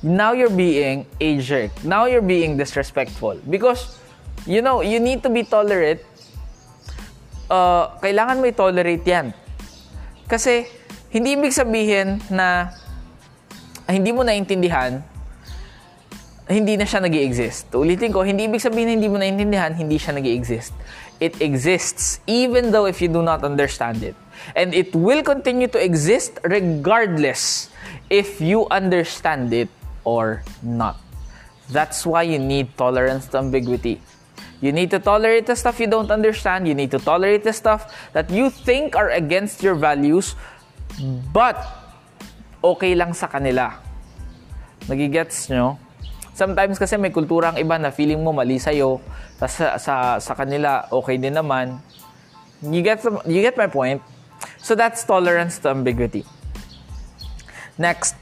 Now 0.04 0.36
you're 0.36 0.52
being 0.52 1.08
a 1.24 1.40
jerk. 1.40 1.72
Now 1.88 2.12
you're 2.12 2.20
being 2.20 2.60
disrespectful. 2.60 3.40
Because, 3.48 4.04
you 4.44 4.60
know, 4.60 4.84
you 4.84 5.00
need 5.00 5.24
to 5.24 5.32
be 5.32 5.48
tolerant. 5.48 6.04
Uh, 7.48 7.88
kailangan 8.04 8.44
mo 8.44 8.52
i-tolerate 8.52 9.08
yan. 9.08 9.32
Kasi, 10.28 10.68
hindi 11.08 11.40
ibig 11.40 11.56
sabihin 11.56 12.20
na 12.28 12.76
hindi 13.88 14.12
mo 14.12 14.28
naintindihan, 14.28 15.00
hindi 16.48 16.80
na 16.80 16.88
siya 16.88 17.04
nag 17.04 17.12
exist 17.12 17.68
Ulitin 17.76 18.16
ko, 18.16 18.24
hindi 18.24 18.48
ibig 18.48 18.64
sabihin 18.64 18.88
na 18.88 18.94
hindi 18.96 19.10
mo 19.12 19.20
naintindihan, 19.20 19.76
hindi 19.76 20.00
siya 20.00 20.16
nag 20.16 20.26
exist 20.26 20.72
it 21.20 21.42
exists 21.42 22.20
even 22.28 22.72
though 22.72 22.86
if 22.86 23.02
you 23.02 23.08
do 23.08 23.22
not 23.22 23.44
understand 23.44 24.04
it. 24.04 24.16
And 24.56 24.74
it 24.74 24.94
will 24.94 25.24
continue 25.24 25.68
to 25.70 25.80
exist 25.84 26.38
regardless 26.44 27.70
if 28.10 28.40
you 28.40 28.68
understand 28.70 29.54
it 29.54 29.70
or 30.04 30.44
not. 30.62 30.98
That's 31.70 32.06
why 32.06 32.24
you 32.24 32.40
need 32.40 32.78
tolerance 32.78 33.28
to 33.34 33.40
ambiguity. 33.40 34.00
You 34.62 34.72
need 34.72 34.90
to 34.92 35.00
tolerate 35.00 35.46
the 35.46 35.56
stuff 35.56 35.80
you 35.80 35.88
don't 35.88 36.10
understand. 36.10 36.68
You 36.68 36.74
need 36.74 36.92
to 36.92 37.00
tolerate 37.00 37.44
the 37.44 37.54
stuff 37.54 37.94
that 38.14 38.30
you 38.30 38.50
think 38.50 38.96
are 38.96 39.10
against 39.10 39.62
your 39.62 39.76
values, 39.76 40.34
but 41.34 41.58
okay 42.64 42.96
lang 42.96 43.14
sa 43.14 43.28
kanila. 43.28 43.78
Nagigets 44.88 45.50
nyo? 45.52 45.78
Sometimes 46.38 46.78
kasi 46.78 47.02
may 47.02 47.10
kultura 47.10 47.50
ang 47.50 47.58
iba 47.58 47.82
na 47.82 47.90
feeling 47.90 48.22
mo 48.22 48.30
mali 48.30 48.62
sa'yo, 48.62 49.02
tapos 49.42 49.58
sa, 49.58 49.68
sa, 49.82 49.96
sa 50.22 50.34
kanila 50.38 50.86
okay 50.94 51.18
din 51.18 51.34
naman. 51.34 51.82
You 52.62 52.86
get, 52.86 53.02
you 53.26 53.42
get 53.42 53.58
my 53.58 53.66
point? 53.66 54.06
So 54.62 54.78
that's 54.78 55.02
tolerance 55.02 55.58
to 55.66 55.74
ambiguity. 55.74 56.30
Next, 57.82 58.14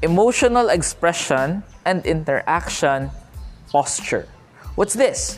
emotional 0.00 0.72
expression 0.72 1.68
and 1.84 2.00
interaction 2.08 3.12
posture. 3.68 4.24
What's 4.72 4.96
this? 4.96 5.36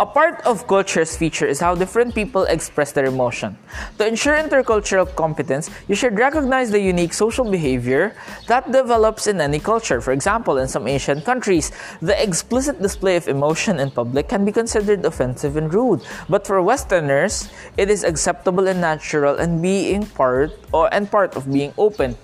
A 0.00 0.06
part 0.06 0.40
of 0.46 0.66
culture's 0.66 1.16
feature 1.16 1.46
is 1.46 1.60
how 1.60 1.74
different 1.74 2.14
people 2.14 2.44
express 2.44 2.92
their 2.92 3.04
emotion. 3.04 3.56
To 3.98 4.06
ensure 4.06 4.36
intercultural 4.36 5.06
competence, 5.14 5.70
you 5.88 5.94
should 5.94 6.18
recognize 6.18 6.70
the 6.70 6.80
unique 6.80 7.12
social 7.12 7.44
behavior 7.44 8.16
that 8.48 8.72
develops 8.72 9.26
in 9.26 9.40
any 9.40 9.58
culture. 9.58 10.00
For 10.00 10.12
example, 10.12 10.58
in 10.58 10.68
some 10.68 10.88
Asian 10.88 11.20
countries, 11.20 11.70
the 12.00 12.16
explicit 12.20 12.80
display 12.80 13.16
of 13.16 13.28
emotion 13.28 13.78
in 13.78 13.90
public 13.90 14.28
can 14.28 14.44
be 14.44 14.52
considered 14.52 15.04
offensive 15.04 15.56
and 15.56 15.72
rude. 15.72 16.02
But 16.28 16.46
for 16.46 16.60
Westerners, 16.62 17.50
it 17.76 17.90
is 17.90 18.04
acceptable 18.04 18.66
and 18.68 18.80
natural 18.80 19.36
and 19.36 19.60
being 19.62 20.06
part 20.06 20.52
or 20.72 20.92
and 20.92 21.10
part 21.10 21.36
of 21.36 21.50
being 21.50 21.72
open. 21.78 22.16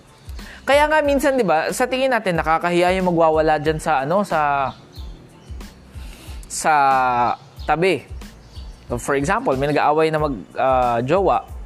Kaya 0.64 0.86
nga 0.86 1.02
minsan 1.02 1.34
'di 1.34 1.46
ba, 1.46 1.72
sa 1.74 1.88
tingin 1.90 2.14
natin 2.14 2.38
nakakahiya 2.38 2.94
yung 2.94 3.10
magwawala 3.10 3.58
diyan 3.58 3.82
sa 3.82 4.06
ano 4.06 4.22
sa 4.22 4.70
sa 6.46 6.74
tabi. 7.66 8.06
For 8.98 9.14
example, 9.14 9.54
may 9.56 9.70
nag-aaway 9.70 10.10
na 10.10 10.18
mag-jowa. 10.18 11.38
Uh, 11.46 11.60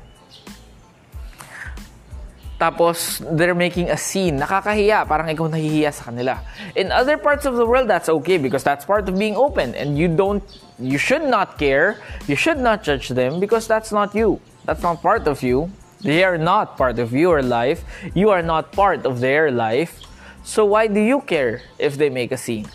tapos, 2.61 3.19
they're 3.37 3.55
making 3.55 3.91
a 3.91 3.97
scene. 3.97 4.39
Nakakahiya. 4.39 5.09
Parang 5.09 5.27
ikaw 5.27 5.51
nahihiya 5.51 5.93
sa 5.93 6.09
kanila. 6.09 6.39
In 6.79 6.93
other 6.93 7.19
parts 7.19 7.45
of 7.45 7.57
the 7.57 7.67
world, 7.67 7.91
that's 7.91 8.09
okay 8.09 8.39
because 8.39 8.63
that's 8.63 8.85
part 8.85 9.09
of 9.09 9.19
being 9.19 9.37
open. 9.37 9.75
And 9.75 9.99
you 9.99 10.09
don't, 10.09 10.41
you 10.79 10.97
should 10.97 11.27
not 11.27 11.59
care. 11.59 11.99
You 12.29 12.37
should 12.37 12.59
not 12.59 12.85
judge 12.85 13.11
them 13.11 13.41
because 13.41 13.67
that's 13.67 13.91
not 13.91 14.15
you. 14.15 14.41
That's 14.65 14.81
not 14.81 15.03
part 15.03 15.27
of 15.27 15.43
you. 15.43 15.69
They 16.01 16.23
are 16.23 16.39
not 16.39 16.77
part 16.77 16.99
of 17.01 17.13
your 17.13 17.43
life. 17.43 17.85
You 18.15 18.31
are 18.31 18.43
not 18.43 18.73
part 18.73 19.05
of 19.05 19.21
their 19.21 19.51
life. 19.51 20.01
So 20.45 20.65
why 20.65 20.87
do 20.87 21.01
you 21.01 21.21
care 21.21 21.63
if 21.79 21.97
they 21.97 22.09
make 22.09 22.31
a 22.31 22.39
scene? 22.39 22.69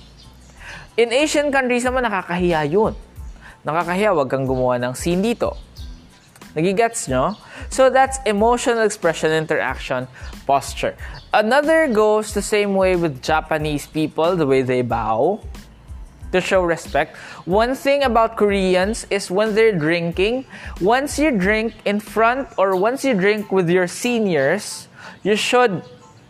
In 0.97 1.13
Asian 1.13 1.53
countries 1.53 1.85
naman, 1.85 2.03
nakakahiya 2.03 2.67
yun. 2.67 2.93
Nakakahiya, 3.65 4.15
wag 4.15 4.29
kang 4.31 4.47
gumawa 4.47 4.79
ng 4.79 4.95
scene 4.95 5.19
dito. 5.23 5.57
Nagigets 6.55 7.07
nyo? 7.11 7.37
So 7.69 7.89
that's 7.93 8.17
emotional 8.25 8.83
expression, 8.83 9.29
interaction, 9.31 10.07
posture. 10.49 10.97
Another 11.33 11.85
goes 11.87 12.33
the 12.33 12.41
same 12.41 12.73
way 12.73 12.95
with 12.95 13.21
Japanese 13.21 13.85
people, 13.85 14.35
the 14.35 14.47
way 14.47 14.63
they 14.65 14.81
bow. 14.81 15.43
to 16.31 16.41
show 16.41 16.63
respect. 16.63 17.17
One 17.45 17.75
thing 17.75 18.03
about 18.03 18.37
Koreans 18.37 19.05
is 19.09 19.31
when 19.31 19.55
they're 19.55 19.77
drinking, 19.77 20.45
once 20.81 21.17
you 21.17 21.31
drink 21.31 21.73
in 21.85 21.99
front 21.99 22.47
or 22.57 22.75
once 22.75 23.03
you 23.03 23.13
drink 23.13 23.51
with 23.51 23.69
your 23.69 23.87
seniors, 23.87 24.87
you 25.23 25.35
should 25.35 25.81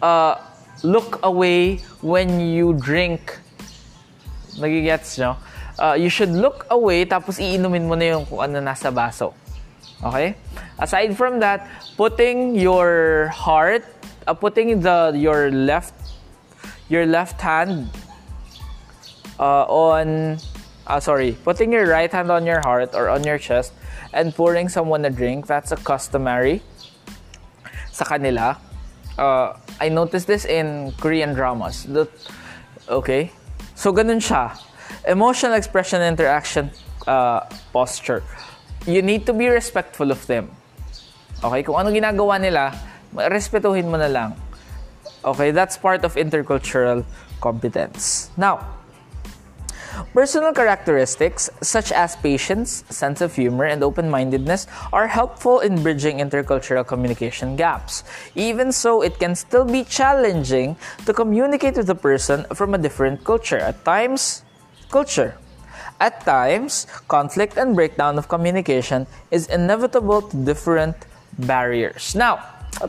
uh, 0.01 0.35
look 0.83 1.19
away 1.23 1.77
when 2.01 2.39
you 2.39 2.73
drink. 2.73 3.37
Nagigets 4.55 5.19
nyo? 5.19 5.37
Uh, 5.79 5.95
you 5.95 6.11
should 6.11 6.29
look 6.29 6.67
away 6.69 7.07
tapos 7.07 7.39
iinumin 7.39 7.87
mo 7.87 7.95
na 7.95 8.19
yung 8.19 8.27
kung 8.27 8.43
ano 8.43 8.59
nasa 8.59 8.91
baso. 8.91 9.31
Okay? 10.03 10.35
Aside 10.75 11.15
from 11.15 11.39
that, 11.39 11.63
putting 11.95 12.55
your 12.55 13.31
heart, 13.31 13.87
uh, 14.27 14.35
putting 14.35 14.83
the 14.83 15.15
your 15.15 15.47
left 15.51 15.95
your 16.89 17.05
left 17.05 17.39
hand 17.39 17.87
uh, 19.39 19.63
on, 19.69 20.37
uh, 20.87 20.99
sorry, 20.99 21.37
putting 21.43 21.71
your 21.71 21.87
right 21.87 22.11
hand 22.11 22.31
on 22.31 22.45
your 22.45 22.59
heart 22.61 22.93
or 22.93 23.07
on 23.07 23.23
your 23.23 23.37
chest 23.37 23.71
and 24.11 24.33
pouring 24.35 24.67
someone 24.67 25.05
a 25.05 25.09
drink, 25.09 25.47
that's 25.47 25.71
a 25.71 25.77
customary 25.77 26.61
sa 27.91 28.03
kanila. 28.03 28.57
Uh, 29.17 29.53
I 29.79 29.89
noticed 29.89 30.27
this 30.27 30.45
in 30.45 30.91
Korean 30.99 31.33
dramas. 31.33 31.85
The, 31.85 32.07
okay? 32.89 33.31
So, 33.75 33.93
ganun 33.93 34.19
siya. 34.19 34.57
Emotional 35.07 35.55
expression 35.55 36.01
interaction 36.01 36.71
uh, 37.07 37.41
posture. 37.71 38.23
You 38.85 39.01
need 39.01 39.25
to 39.25 39.33
be 39.33 39.47
respectful 39.47 40.11
of 40.11 40.25
them. 40.27 40.51
Okay? 41.43 41.63
Kung 41.63 41.75
ano 41.75 41.89
ginagawa 41.91 42.39
nila, 42.39 42.75
respetuhin 43.15 43.87
mo 43.87 43.97
na 43.97 44.07
lang. 44.07 44.35
Okay? 45.23 45.51
That's 45.51 45.77
part 45.77 46.03
of 46.03 46.15
intercultural 46.15 47.03
competence. 47.39 48.31
Now, 48.35 48.79
Personal 50.13 50.53
characteristics 50.53 51.49
such 51.61 51.91
as 51.91 52.15
patience, 52.15 52.83
sense 52.89 53.21
of 53.21 53.35
humor, 53.35 53.65
and 53.65 53.83
open 53.83 54.09
mindedness 54.09 54.67
are 54.93 55.07
helpful 55.07 55.59
in 55.59 55.81
bridging 55.83 56.17
intercultural 56.19 56.85
communication 56.85 57.55
gaps. 57.55 58.03
Even 58.35 58.71
so, 58.71 59.01
it 59.01 59.19
can 59.19 59.35
still 59.35 59.65
be 59.65 59.83
challenging 59.83 60.77
to 61.05 61.13
communicate 61.13 61.75
with 61.75 61.89
a 61.89 61.95
person 61.95 62.45
from 62.53 62.73
a 62.73 62.77
different 62.77 63.23
culture. 63.23 63.57
At 63.57 63.83
times, 63.83 64.43
culture. 64.89 65.37
At 65.99 66.25
times, 66.25 66.87
conflict 67.07 67.57
and 67.57 67.75
breakdown 67.75 68.17
of 68.17 68.27
communication 68.27 69.07
is 69.31 69.47
inevitable 69.47 70.21
to 70.21 70.35
different 70.45 70.95
barriers. 71.37 72.15
Now, 72.15 72.39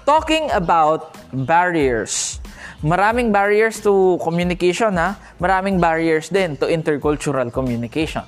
talking 0.06 0.50
about 0.52 1.16
barriers, 1.32 2.40
Maraming 2.80 3.28
barriers 3.28 3.76
to 3.84 4.16
communication 4.24 4.96
ha. 4.96 5.20
Maraming 5.36 5.76
barriers 5.76 6.32
din 6.32 6.56
to 6.56 6.64
intercultural 6.64 7.52
communication. 7.52 8.24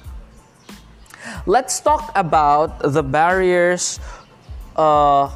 Let's 1.48 1.80
talk 1.80 2.12
about 2.12 2.84
the 2.84 3.00
barriers 3.00 3.96
uh, 4.76 5.32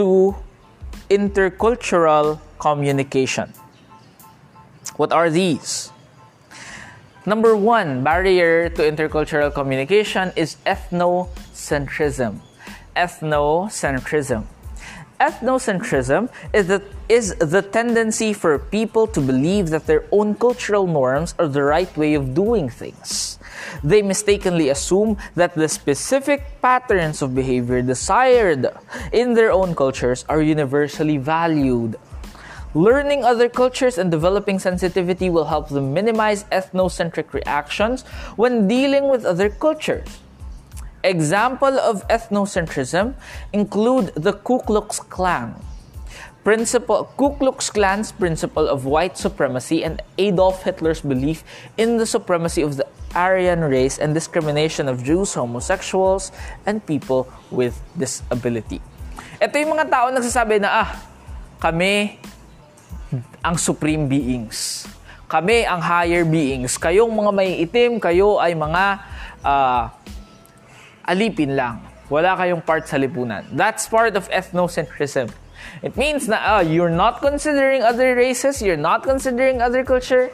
to 0.00 0.34
intercultural 1.12 2.40
communication. 2.56 3.52
What 4.96 5.12
are 5.12 5.28
these? 5.28 5.92
Number 7.26 7.56
one 7.56 8.04
barrier 8.04 8.68
to 8.68 8.82
intercultural 8.82 9.48
communication 9.48 10.30
is 10.36 10.56
ethnocentrism. 10.66 12.40
Ethnocentrism. 12.94 14.44
Ethnocentrism 15.18 16.28
is 16.52 16.66
the, 16.66 16.82
is 17.08 17.34
the 17.36 17.62
tendency 17.62 18.34
for 18.34 18.58
people 18.58 19.06
to 19.06 19.22
believe 19.22 19.70
that 19.70 19.86
their 19.86 20.04
own 20.12 20.34
cultural 20.34 20.86
norms 20.86 21.34
are 21.38 21.48
the 21.48 21.62
right 21.62 21.96
way 21.96 22.12
of 22.12 22.34
doing 22.34 22.68
things. 22.68 23.38
They 23.82 24.02
mistakenly 24.02 24.68
assume 24.68 25.16
that 25.34 25.54
the 25.54 25.68
specific 25.68 26.60
patterns 26.60 27.22
of 27.22 27.34
behavior 27.34 27.80
desired 27.80 28.68
in 29.12 29.32
their 29.32 29.50
own 29.50 29.74
cultures 29.74 30.26
are 30.28 30.42
universally 30.42 31.16
valued. 31.16 31.96
Learning 32.74 33.22
other 33.22 33.48
cultures 33.48 33.98
and 33.98 34.10
developing 34.10 34.58
sensitivity 34.58 35.30
will 35.30 35.46
help 35.46 35.70
them 35.70 35.94
minimize 35.94 36.42
ethnocentric 36.50 37.30
reactions 37.32 38.02
when 38.34 38.66
dealing 38.66 39.06
with 39.06 39.24
other 39.24 39.48
cultures. 39.48 40.18
Example 41.06 41.78
of 41.78 42.02
ethnocentrism 42.10 43.14
include 43.52 44.10
the 44.18 44.34
Ku 44.42 44.58
Klux 44.66 44.98
Klan. 44.98 45.54
Principle, 46.42 47.06
Ku 47.16 47.38
Klux 47.38 47.70
Klan's 47.70 48.10
principle 48.10 48.66
of 48.66 48.90
white 48.90 49.16
supremacy 49.16 49.86
and 49.86 50.02
Adolf 50.18 50.66
Hitler's 50.66 51.00
belief 51.00 51.46
in 51.78 51.96
the 51.96 52.04
supremacy 52.04 52.60
of 52.60 52.76
the 52.76 52.84
Aryan 53.14 53.62
race 53.62 54.02
and 54.02 54.12
discrimination 54.12 54.90
of 54.90 55.06
Jews, 55.06 55.32
homosexuals, 55.32 56.32
and 56.66 56.84
people 56.84 57.30
with 57.54 57.78
disability. 57.94 58.82
Ito 59.38 59.54
yung 59.62 59.78
mga 59.78 59.86
tao 59.86 60.10
nagsasabi 60.10 60.58
na, 60.58 60.82
ah, 60.82 60.90
kami 61.62 62.18
ang 63.44 63.56
supreme 63.58 64.08
beings. 64.08 64.88
Kami 65.28 65.66
ang 65.66 65.82
higher 65.82 66.22
beings. 66.22 66.78
Kayong 66.78 67.10
mga 67.10 67.30
may 67.34 67.58
itim, 67.64 67.98
kayo 67.98 68.38
ay 68.38 68.54
mga 68.54 68.84
uh, 69.42 69.90
alipin 71.04 71.58
lang. 71.58 71.82
Wala 72.12 72.36
kayong 72.36 72.62
part 72.62 72.86
sa 72.86 73.00
lipunan. 73.00 73.42
That's 73.52 73.88
part 73.88 74.14
of 74.14 74.28
ethnocentrism. 74.28 75.32
It 75.82 75.96
means 75.96 76.28
na 76.28 76.60
uh, 76.60 76.62
you're 76.62 76.92
not 76.92 77.24
considering 77.24 77.82
other 77.82 78.14
races, 78.14 78.60
you're 78.60 78.80
not 78.80 79.02
considering 79.02 79.64
other 79.64 79.82
culture, 79.82 80.30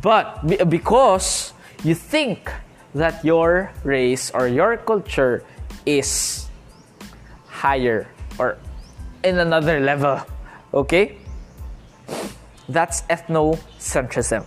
but 0.00 0.40
because 0.68 1.52
you 1.84 1.94
think 1.94 2.50
that 2.94 3.24
your 3.24 3.72
race 3.84 4.32
or 4.32 4.48
your 4.48 4.76
culture 4.76 5.44
is 5.84 6.48
higher 7.48 8.08
or 8.38 8.58
in 9.22 9.38
another 9.38 9.80
level. 9.80 10.20
Okay? 10.74 11.21
That's 12.68 13.02
ethnocentrism. 13.02 14.46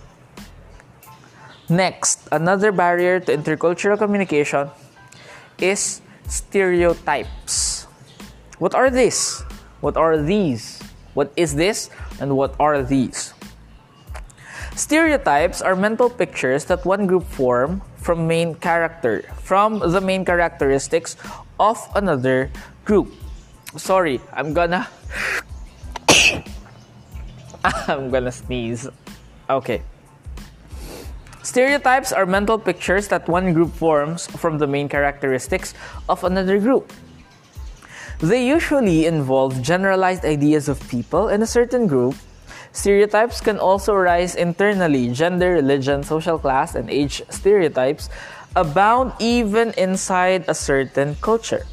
Next, 1.68 2.28
another 2.30 2.70
barrier 2.70 3.20
to 3.20 3.36
intercultural 3.36 3.98
communication 3.98 4.70
is 5.58 6.00
stereotypes. 6.28 7.86
What 8.58 8.74
are 8.74 8.90
these? 8.90 9.42
What 9.80 9.96
are 9.96 10.16
these? 10.16 10.80
What 11.14 11.32
is 11.36 11.54
this? 11.54 11.90
And 12.20 12.36
what 12.36 12.54
are 12.60 12.82
these? 12.82 13.34
Stereotypes 14.76 15.62
are 15.62 15.74
mental 15.74 16.10
pictures 16.10 16.66
that 16.66 16.84
one 16.84 17.06
group 17.06 17.24
form 17.24 17.80
from 17.96 18.28
main 18.28 18.54
character, 18.54 19.24
from 19.40 19.80
the 19.80 20.00
main 20.00 20.24
characteristics 20.24 21.16
of 21.58 21.80
another 21.96 22.50
group. 22.84 23.10
Sorry, 23.76 24.20
I'm 24.32 24.52
gonna 24.52 24.86
I'm 27.88 28.10
gonna 28.10 28.32
sneeze. 28.32 28.88
Okay. 29.48 29.82
Stereotypes 31.42 32.10
are 32.10 32.26
mental 32.26 32.58
pictures 32.58 33.06
that 33.08 33.28
one 33.28 33.54
group 33.54 33.72
forms 33.72 34.26
from 34.26 34.58
the 34.58 34.66
main 34.66 34.88
characteristics 34.88 35.74
of 36.08 36.24
another 36.24 36.58
group. 36.58 36.92
They 38.18 38.48
usually 38.48 39.06
involve 39.06 39.62
generalized 39.62 40.24
ideas 40.24 40.68
of 40.68 40.80
people 40.88 41.28
in 41.28 41.42
a 41.42 41.46
certain 41.46 41.86
group. 41.86 42.16
Stereotypes 42.72 43.40
can 43.40 43.58
also 43.58 43.94
arise 43.94 44.34
internally. 44.34 45.08
Gender, 45.12 45.52
religion, 45.52 46.02
social 46.02 46.38
class, 46.38 46.74
and 46.74 46.90
age 46.90 47.22
stereotypes 47.30 48.08
abound 48.56 49.12
even 49.20 49.72
inside 49.76 50.44
a 50.48 50.54
certain 50.54 51.14
culture. 51.20 51.64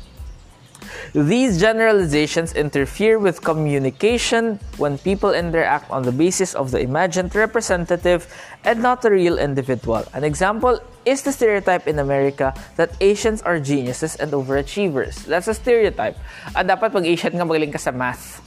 These 1.12 1.60
generalizations 1.60 2.56
interfere 2.56 3.20
with 3.20 3.44
communication 3.44 4.64
when 4.80 4.98
people 4.98 5.36
interact 5.36 5.92
on 5.92 6.08
the 6.08 6.16
basis 6.16 6.56
of 6.56 6.72
the 6.72 6.80
imagined 6.80 7.36
representative 7.36 8.32
and 8.64 8.80
not 8.80 9.04
the 9.04 9.12
real 9.12 9.38
individual. 9.38 10.08
An 10.16 10.24
example 10.24 10.80
is 11.04 11.22
the 11.22 11.36
stereotype 11.36 11.88
in 11.88 12.00
America 12.00 12.56
that 12.80 12.96
Asians 13.04 13.44
are 13.44 13.60
geniuses 13.60 14.16
and 14.16 14.32
overachievers. 14.32 15.28
That's 15.28 15.52
a 15.52 15.54
stereotype. 15.54 16.16
Ah, 16.56 16.64
dapat 16.64 16.96
pag 16.96 17.04
Asian 17.04 17.36
ka, 17.36 17.44
magaling 17.44 17.76
ka 17.76 17.82
sa 17.82 17.92
math. 17.92 18.40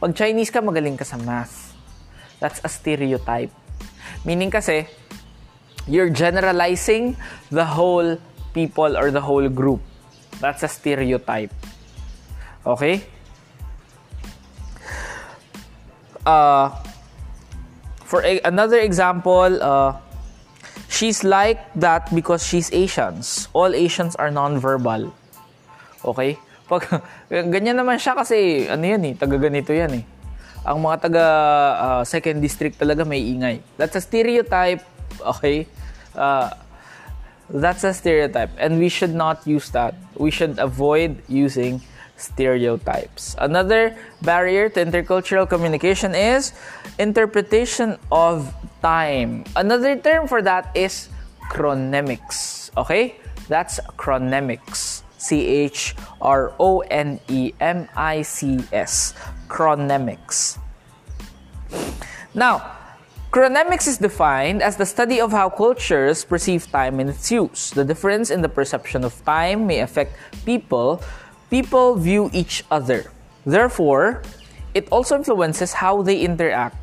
Pag 0.00 0.16
Chinese 0.16 0.48
ka, 0.48 0.64
magaling 0.64 0.96
ka 0.96 1.04
sa 1.04 1.20
math. 1.20 1.76
That's 2.40 2.64
a 2.64 2.70
stereotype. 2.72 3.52
Meaning 4.24 4.50
kasi, 4.50 4.88
you're 5.86 6.10
generalizing 6.10 7.16
the 7.52 7.76
whole 7.76 8.16
people 8.56 8.96
or 8.96 9.12
the 9.12 9.20
whole 9.20 9.48
group. 9.48 9.84
That's 10.40 10.64
a 10.64 10.68
stereotype. 10.68 11.52
Okay? 12.64 13.04
Uh, 16.24 16.72
for 18.04 18.24
a, 18.24 18.40
another 18.44 18.80
example, 18.80 19.60
uh, 19.60 19.92
she's 20.88 21.22
like 21.24 21.60
that 21.76 22.08
because 22.14 22.44
she's 22.44 22.72
Asians. 22.72 23.48
All 23.52 23.76
Asians 23.76 24.16
are 24.16 24.32
non-verbal. 24.32 25.12
Okay? 26.04 26.40
Pag, 26.64 26.88
ganyan 27.54 27.76
naman 27.76 28.00
siya 28.00 28.16
kasi, 28.16 28.66
ano 28.66 28.84
yan 28.84 29.04
eh, 29.04 29.14
taga 29.14 29.36
ganito 29.36 29.70
yan 29.70 30.00
eh. 30.00 30.04
Ang 30.64 30.80
mga 30.80 30.96
taga 31.04 31.26
uh, 31.76 32.02
second 32.08 32.40
district 32.40 32.80
talaga 32.80 33.04
may 33.04 33.20
ingay. 33.20 33.60
That's 33.76 34.00
a 34.00 34.02
stereotype 34.02 34.80
Okay? 35.20 35.66
Uh, 36.14 36.50
that's 37.60 37.84
a 37.84 37.94
stereotype, 37.94 38.50
and 38.58 38.78
we 38.78 38.88
should 38.88 39.14
not 39.14 39.46
use 39.46 39.70
that. 39.70 39.94
We 40.16 40.30
should 40.30 40.58
avoid 40.58 41.22
using 41.28 41.80
stereotypes. 42.16 43.36
Another 43.38 43.96
barrier 44.22 44.68
to 44.68 44.84
intercultural 44.84 45.48
communication 45.48 46.14
is 46.14 46.52
interpretation 46.98 47.98
of 48.10 48.54
time. 48.82 49.44
Another 49.56 49.96
term 49.96 50.26
for 50.26 50.42
that 50.42 50.70
is 50.74 51.08
chronemics. 51.50 52.70
Okay? 52.76 53.16
That's 53.48 53.80
chronemics. 53.98 55.02
C 55.18 55.46
H 55.46 55.96
R 56.20 56.52
O 56.60 56.80
N 56.80 57.18
E 57.28 57.52
M 57.60 57.88
I 57.96 58.22
C 58.22 58.60
S. 58.72 59.14
Chronemics. 59.48 60.58
Now, 62.34 62.76
chronemics 63.34 63.90
is 63.90 63.98
defined 63.98 64.62
as 64.62 64.78
the 64.78 64.86
study 64.86 65.18
of 65.20 65.34
how 65.34 65.50
cultures 65.50 66.22
perceive 66.22 66.70
time 66.70 67.02
and 67.02 67.10
its 67.10 67.34
use. 67.34 67.74
The 67.74 67.82
difference 67.82 68.30
in 68.30 68.46
the 68.46 68.48
perception 68.48 69.02
of 69.02 69.10
time 69.26 69.66
may 69.66 69.80
affect 69.82 70.14
people. 70.46 71.02
People 71.50 71.98
view 71.98 72.30
each 72.32 72.62
other. 72.70 73.10
Therefore, 73.42 74.22
it 74.70 74.86
also 74.94 75.18
influences 75.18 75.74
how 75.74 76.00
they 76.06 76.22
interact 76.22 76.78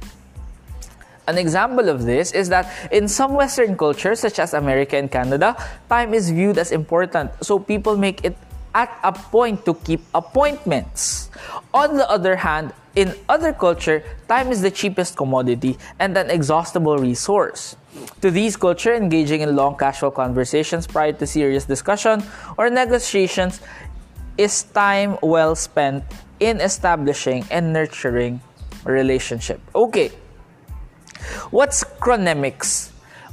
an 1.28 1.38
example 1.38 1.88
of 1.88 2.04
this 2.04 2.34
is 2.34 2.49
that 2.49 2.68
in 2.91 3.08
some 3.08 3.36
Western 3.36 3.78
cultures, 3.78 4.20
such 4.20 4.39
as 4.39 4.54
America 4.54 4.97
and 4.97 5.10
Canada, 5.10 5.56
time 5.88 6.14
is 6.14 6.32
viewed 6.32 6.58
as 6.58 6.74
important. 6.74 7.32
So 7.39 7.60
people 7.60 7.95
make 7.95 8.26
it 8.26 8.36
at 8.76 8.91
a 9.04 9.14
point 9.14 9.64
to 9.64 9.76
keep 9.88 10.02
appointments. 10.14 11.30
On 11.74 11.95
the 11.95 12.10
other 12.10 12.36
hand, 12.36 12.74
in 12.96 13.16
other 13.30 13.54
culture, 13.54 14.04
time 14.28 14.52
is 14.52 14.62
the 14.62 14.72
cheapest 14.72 15.16
commodity 15.16 15.78
and 16.00 16.18
an 16.18 16.30
exhaustible 16.30 16.98
resource. 16.98 17.76
To 18.22 18.32
these 18.32 18.56
culture, 18.56 18.94
engaging 18.94 19.42
in 19.42 19.56
long 19.56 19.78
casual 19.78 20.12
conversations 20.12 20.88
prior 20.88 21.14
to 21.14 21.28
serious 21.28 21.66
discussion 21.66 22.24
or 22.58 22.70
negotiations 22.70 23.62
is 24.38 24.64
time 24.64 25.18
well 25.22 25.56
spent 25.56 26.04
in 26.39 26.60
establishing 26.60 27.46
and 27.52 27.74
nurturing 27.74 28.42
relationship. 28.84 29.60
Okay. 29.76 30.12
What's 31.52 31.84
chronemics? 31.84 32.89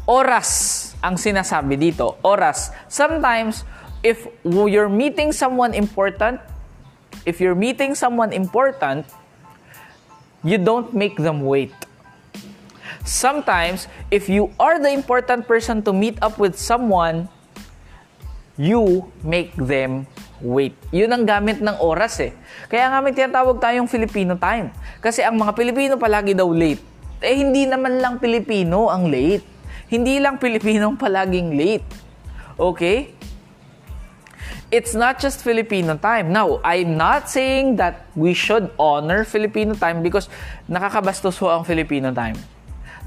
Oras 0.08 0.92
ang 1.02 1.16
sinasabi 1.16 1.78
dito. 1.78 2.16
Oras. 2.24 2.72
Sometimes, 2.88 3.64
if 4.02 4.26
you're 4.44 4.90
meeting 4.90 5.32
someone 5.32 5.72
important, 5.72 6.40
if 7.24 7.40
you're 7.40 7.58
meeting 7.58 7.94
someone 7.94 8.32
important, 8.32 9.06
you 10.48 10.56
don't 10.56 10.96
make 10.96 11.20
them 11.20 11.44
wait. 11.44 11.76
Sometimes, 13.04 13.84
if 14.08 14.32
you 14.32 14.48
are 14.56 14.80
the 14.80 14.88
important 14.88 15.44
person 15.44 15.84
to 15.84 15.92
meet 15.92 16.16
up 16.24 16.40
with 16.40 16.56
someone, 16.56 17.28
you 18.56 19.04
make 19.20 19.52
them 19.60 20.08
wait. 20.40 20.72
Yun 20.88 21.12
ang 21.12 21.24
gamit 21.28 21.60
ng 21.60 21.76
oras 21.84 22.16
eh. 22.24 22.32
Kaya 22.72 22.88
nga 22.88 23.04
may 23.04 23.12
tinatawag 23.12 23.60
tayong 23.60 23.88
Filipino 23.88 24.40
time. 24.40 24.72
Kasi 25.04 25.20
ang 25.20 25.36
mga 25.36 25.52
Pilipino 25.52 26.00
palagi 26.00 26.32
daw 26.32 26.48
late. 26.48 26.80
Eh 27.20 27.36
hindi 27.44 27.68
naman 27.68 28.00
lang 28.00 28.16
Pilipino 28.16 28.88
ang 28.88 29.12
late. 29.12 29.44
Hindi 29.88 30.20
lang 30.20 30.40
Pilipino 30.40 30.92
ang 30.92 30.98
palaging 31.00 31.56
late. 31.56 31.86
Okay? 32.56 33.17
It's 34.68 34.92
not 34.92 35.16
just 35.16 35.40
Filipino 35.40 35.96
time. 35.96 36.28
Now, 36.28 36.60
I'm 36.60 37.00
not 37.00 37.32
saying 37.32 37.80
that 37.80 38.04
we 38.12 38.36
should 38.36 38.68
honor 38.76 39.24
Filipino 39.24 39.72
time 39.72 40.04
because 40.04 40.28
nakakabastos 40.68 41.40
ho 41.40 41.48
ang 41.48 41.64
Filipino 41.64 42.12
time. 42.12 42.36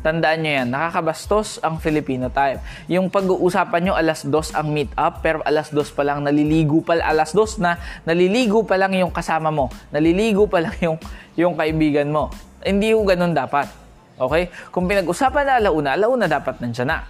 Tandaan 0.01 0.41
nyo 0.41 0.51
yan, 0.57 0.67
nakakabastos 0.73 1.61
ang 1.61 1.77
Filipino 1.77 2.33
time. 2.33 2.57
Yung 2.89 3.13
pag-uusapan 3.13 3.77
nyo, 3.85 3.93
alas 3.93 4.25
dos 4.25 4.49
ang 4.57 4.73
meet 4.73 4.89
up, 4.97 5.21
pero 5.21 5.45
alas 5.45 5.69
dos 5.69 5.93
pa 5.93 6.01
lang 6.01 6.25
naliligo 6.25 6.81
pa, 6.81 6.97
alas 6.97 7.29
dos 7.29 7.61
na 7.61 7.77
naliligo 8.09 8.65
pa 8.65 8.81
lang 8.81 8.97
yung 8.97 9.13
kasama 9.13 9.53
mo. 9.53 9.69
Naliligo 9.93 10.49
pa 10.49 10.65
lang 10.65 10.73
yung, 10.81 10.97
yung 11.37 11.53
kaibigan 11.53 12.09
mo. 12.09 12.33
Hindi 12.65 12.89
ho 12.97 13.05
ganun 13.05 13.37
dapat. 13.37 13.69
Okay? 14.17 14.49
Kung 14.73 14.89
pinag-usapan 14.89 15.45
na 15.45 15.53
alauna, 15.61 15.89
alauna 15.93 16.25
dapat 16.25 16.57
nandiyan 16.57 16.89
na. 16.89 17.05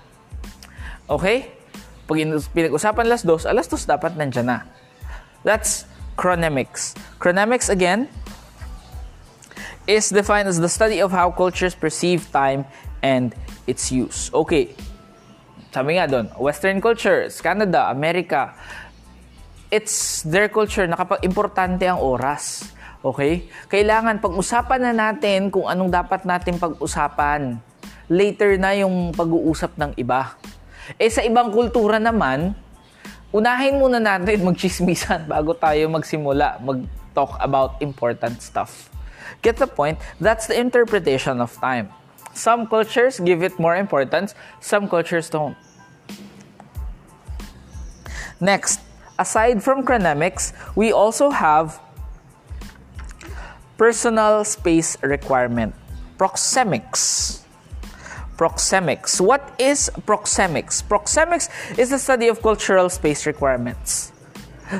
Okay? 1.08 1.61
Pag 2.12 2.20
pinag-usapan 2.51 3.07
alas 3.07 3.24
dos, 3.24 3.47
alas 3.47 3.72
dos 3.72 3.88
dapat 3.88 4.20
nandiyan 4.20 4.43
na. 4.43 4.68
That's 5.47 5.88
chronemics. 6.20 6.91
Chronemics, 7.24 7.72
again, 7.72 8.12
is 9.88 10.12
defined 10.12 10.51
as 10.51 10.59
the 10.59 10.68
study 10.68 10.99
of 10.99 11.16
how 11.16 11.32
cultures 11.32 11.72
perceive 11.72 12.28
time 12.36 12.68
and 12.99 13.32
its 13.64 13.95
use. 13.95 14.28
Okay. 14.36 14.76
Sabi 15.72 15.95
nga 15.95 16.03
doon, 16.03 16.28
Western 16.36 16.84
cultures, 16.84 17.39
Canada, 17.39 17.88
America, 17.88 18.59
it's 19.72 20.28
their 20.28 20.51
culture 20.51 20.84
na 20.91 20.99
kapag 20.99 21.24
importante 21.24 21.88
ang 21.88 22.03
oras. 22.03 22.76
Okay? 23.07 23.47
Kailangan 23.72 24.20
pag-usapan 24.20 24.84
na 24.84 24.91
natin 24.91 25.47
kung 25.47 25.64
anong 25.64 25.88
dapat 25.88 26.28
natin 26.28 26.59
pag-usapan. 26.59 27.55
Later 28.12 28.59
na 28.59 28.76
yung 28.76 29.16
pag-uusap 29.16 29.80
ng 29.80 29.95
iba. 29.95 30.36
Eh 31.00 31.12
sa 31.12 31.24
ibang 31.24 31.52
kultura 31.52 32.00
naman, 32.00 32.56
unahin 33.32 33.80
muna 33.80 34.00
natin 34.00 34.44
magchismisan 34.48 35.28
bago 35.28 35.56
tayo 35.56 35.88
magsimula 35.88 36.60
mag-talk 36.60 37.39
about 37.39 37.80
important 37.80 38.39
stuff. 38.44 38.92
Get 39.42 39.58
the 39.58 39.68
point? 39.68 39.98
That's 40.20 40.46
the 40.46 40.60
interpretation 40.60 41.39
of 41.39 41.56
time. 41.58 41.89
Some 42.32 42.68
cultures 42.68 43.20
give 43.20 43.44
it 43.44 43.60
more 43.60 43.76
importance, 43.76 44.36
some 44.64 44.88
cultures 44.88 45.28
don't. 45.28 45.56
Next, 48.39 48.80
aside 49.20 49.62
from 49.64 49.84
chronemics, 49.84 50.56
we 50.76 50.92
also 50.92 51.30
have 51.30 51.80
personal 53.78 54.44
space 54.46 54.96
requirement, 55.04 55.76
proxemics 56.18 57.41
proxemics. 58.38 59.22
What 59.22 59.54
is 59.60 59.90
proxemics? 60.06 60.84
Proxemics 60.84 61.50
is 61.78 61.90
the 61.90 62.00
study 62.00 62.28
of 62.28 62.42
cultural 62.42 62.90
space 62.90 63.26
requirements. 63.26 64.12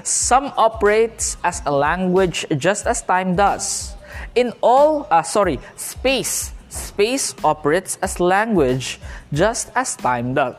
Some 0.04 0.54
operates 0.58 1.38
as 1.44 1.62
a 1.66 1.72
language 1.72 2.46
just 2.58 2.88
as 2.88 3.02
time 3.02 3.36
does. 3.36 3.94
In 4.36 4.54
all, 4.62 5.08
uh, 5.12 5.22
sorry, 5.22 5.60
space. 5.76 6.54
Space 6.70 7.36
operates 7.44 8.00
as 8.02 8.20
language 8.20 9.00
just 9.34 9.72
as 9.76 9.96
time 9.98 10.34
does. 10.34 10.56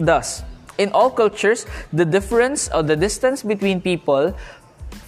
Thus, 0.00 0.42
in 0.78 0.90
all 0.92 1.10
cultures, 1.10 1.66
the 1.92 2.04
difference 2.04 2.68
or 2.72 2.82
the 2.82 2.96
distance 2.96 3.42
between 3.42 3.80
people 3.80 4.34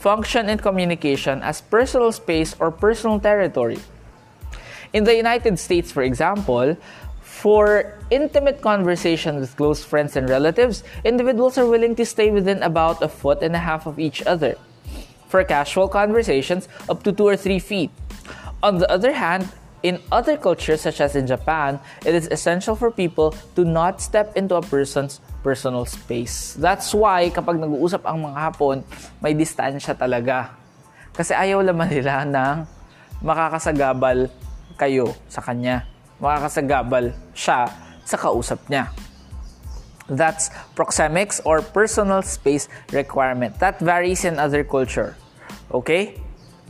function 0.05 0.49
in 0.49 0.59
communication 0.59 1.41
as 1.41 1.62
personal 1.62 2.12
space 2.12 2.55
or 2.61 2.70
personal 2.70 3.18
territory. 3.18 3.80
In 4.95 5.03
the 5.03 5.18
United 5.18 5.59
States, 5.59 5.90
for 5.90 6.07
example, 6.07 6.78
for 7.18 7.99
intimate 8.14 8.62
conversation 8.62 9.42
with 9.42 9.51
close 9.59 9.82
friends 9.82 10.14
and 10.14 10.30
relatives, 10.30 10.86
individuals 11.03 11.59
are 11.59 11.66
willing 11.66 11.99
to 11.99 12.07
stay 12.07 12.30
within 12.30 12.62
about 12.62 13.03
a 13.03 13.11
foot 13.11 13.42
and 13.42 13.59
a 13.59 13.59
half 13.59 13.90
of 13.90 13.99
each 13.99 14.22
other. 14.22 14.55
For 15.26 15.42
casual 15.42 15.90
conversations, 15.90 16.70
up 16.88 17.03
to 17.03 17.11
two 17.11 17.26
or 17.26 17.34
three 17.34 17.59
feet. 17.59 17.90
On 18.62 18.78
the 18.78 18.86
other 18.86 19.11
hand, 19.11 19.51
in 19.82 19.99
other 20.14 20.38
cultures, 20.38 20.86
such 20.86 21.03
as 21.03 21.18
in 21.18 21.26
Japan, 21.26 21.82
it 22.07 22.14
is 22.14 22.30
essential 22.30 22.78
for 22.78 22.95
people 22.95 23.34
to 23.59 23.66
not 23.66 23.99
step 24.01 24.38
into 24.38 24.55
a 24.55 24.62
person's 24.62 25.18
personal 25.42 25.90
space. 25.90 26.55
That's 26.55 26.95
why 26.95 27.34
kapag 27.34 27.59
nag-uusap 27.59 28.07
ang 28.07 28.30
mga 28.30 28.38
Hapon, 28.38 28.86
may 29.18 29.34
distansya 29.34 29.99
talaga. 29.99 30.55
Kasi 31.11 31.34
ayaw 31.34 31.66
naman 31.66 31.90
nila 31.90 32.22
ng 32.22 32.57
makakasagabal 33.26 34.30
kayo 34.76 35.14
sa 35.30 35.40
kanya. 35.40 35.86
Makakasagabal 36.18 37.14
siya 37.34 37.68
sa 38.04 38.16
kausap 38.16 38.60
niya. 38.70 38.90
That's 40.04 40.52
proxemics 40.76 41.40
or 41.48 41.64
personal 41.64 42.20
space 42.20 42.68
requirement. 42.92 43.56
That 43.64 43.80
varies 43.80 44.28
in 44.28 44.36
other 44.36 44.60
culture. 44.60 45.16
Okay? 45.72 46.20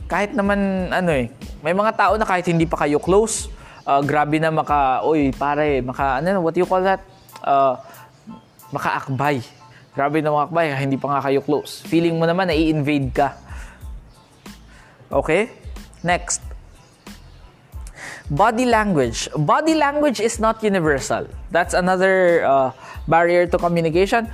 Kahit 0.07 0.31
naman, 0.31 0.89
ano 0.93 1.11
eh, 1.11 1.27
may 1.59 1.75
mga 1.75 1.99
tao 1.99 2.13
na 2.15 2.23
kahit 2.23 2.47
hindi 2.47 2.63
pa 2.63 2.87
kayo 2.87 3.01
close, 3.01 3.51
uh, 3.83 3.99
grabe 3.99 4.39
na 4.39 4.55
maka, 4.55 5.03
oy, 5.03 5.35
pare, 5.35 5.83
maka, 5.83 6.23
ano, 6.23 6.39
what 6.39 6.55
you 6.55 6.63
call 6.63 6.85
that? 6.85 7.03
Uh, 7.43 7.75
makaakbay. 8.71 9.43
Grabe 9.95 10.23
na 10.23 10.31
makakbay, 10.31 10.71
hindi 10.79 10.95
pa 10.95 11.17
nga 11.17 11.21
kayo 11.27 11.43
close. 11.43 11.83
Feeling 11.83 12.15
mo 12.15 12.23
naman 12.23 12.47
na 12.47 12.55
i-invade 12.55 13.11
ka. 13.11 13.35
Okay? 15.11 15.51
Next. 16.05 16.54
Body 18.29 18.65
language. 18.65 19.29
Body 19.37 19.75
language 19.75 20.19
is 20.19 20.39
not 20.39 20.63
universal. 20.63 21.27
That's 21.51 21.73
another 21.73 22.43
uh, 22.43 22.71
barrier 23.07 23.45
to 23.45 23.57
communication. 23.57 24.29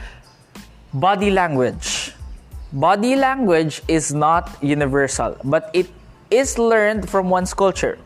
Body 0.93 1.31
language. 1.31 2.13
Body 2.71 3.17
language 3.17 3.81
is 3.89 4.13
not 4.13 4.47
universal, 4.63 5.35
but 5.43 5.69
it 5.73 5.91
is 6.31 6.57
learned 6.57 7.09
from 7.09 7.29
one's 7.29 7.53
culture. 7.53 7.99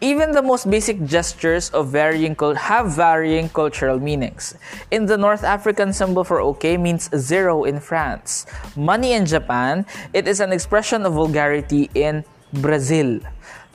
Even 0.00 0.32
the 0.32 0.40
most 0.40 0.68
basic 0.70 1.04
gestures 1.04 1.68
of 1.70 1.88
varying 1.88 2.34
cult- 2.34 2.56
have 2.56 2.96
varying 2.96 3.48
cultural 3.48 4.00
meanings. 4.00 4.54
In 4.90 5.04
the 5.04 5.16
North 5.16 5.44
African 5.44 5.92
symbol 5.92 6.24
for 6.24 6.40
okay 6.56 6.76
means 6.76 7.08
zero 7.16 7.64
in 7.64 7.78
France. 7.78 8.46
Money 8.76 9.12
in 9.12 9.26
Japan, 9.26 9.84
it 10.12 10.26
is 10.26 10.40
an 10.40 10.52
expression 10.52 11.04
of 11.04 11.12
vulgarity 11.12 11.90
in 11.94 12.24
Brazil. 12.52 13.20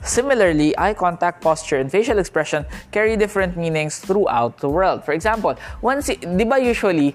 Similarly, 0.02 0.76
eye 0.78 0.94
contact, 0.94 1.42
posture, 1.42 1.76
and 1.76 1.90
facial 1.90 2.18
expression 2.18 2.64
carry 2.90 3.16
different 3.16 3.56
meanings 3.56 3.98
throughout 3.98 4.58
the 4.58 4.68
world. 4.68 5.04
For 5.04 5.12
example, 5.12 5.56
once, 5.82 6.08
di 6.08 6.44
ba 6.44 6.56
usually, 6.56 7.14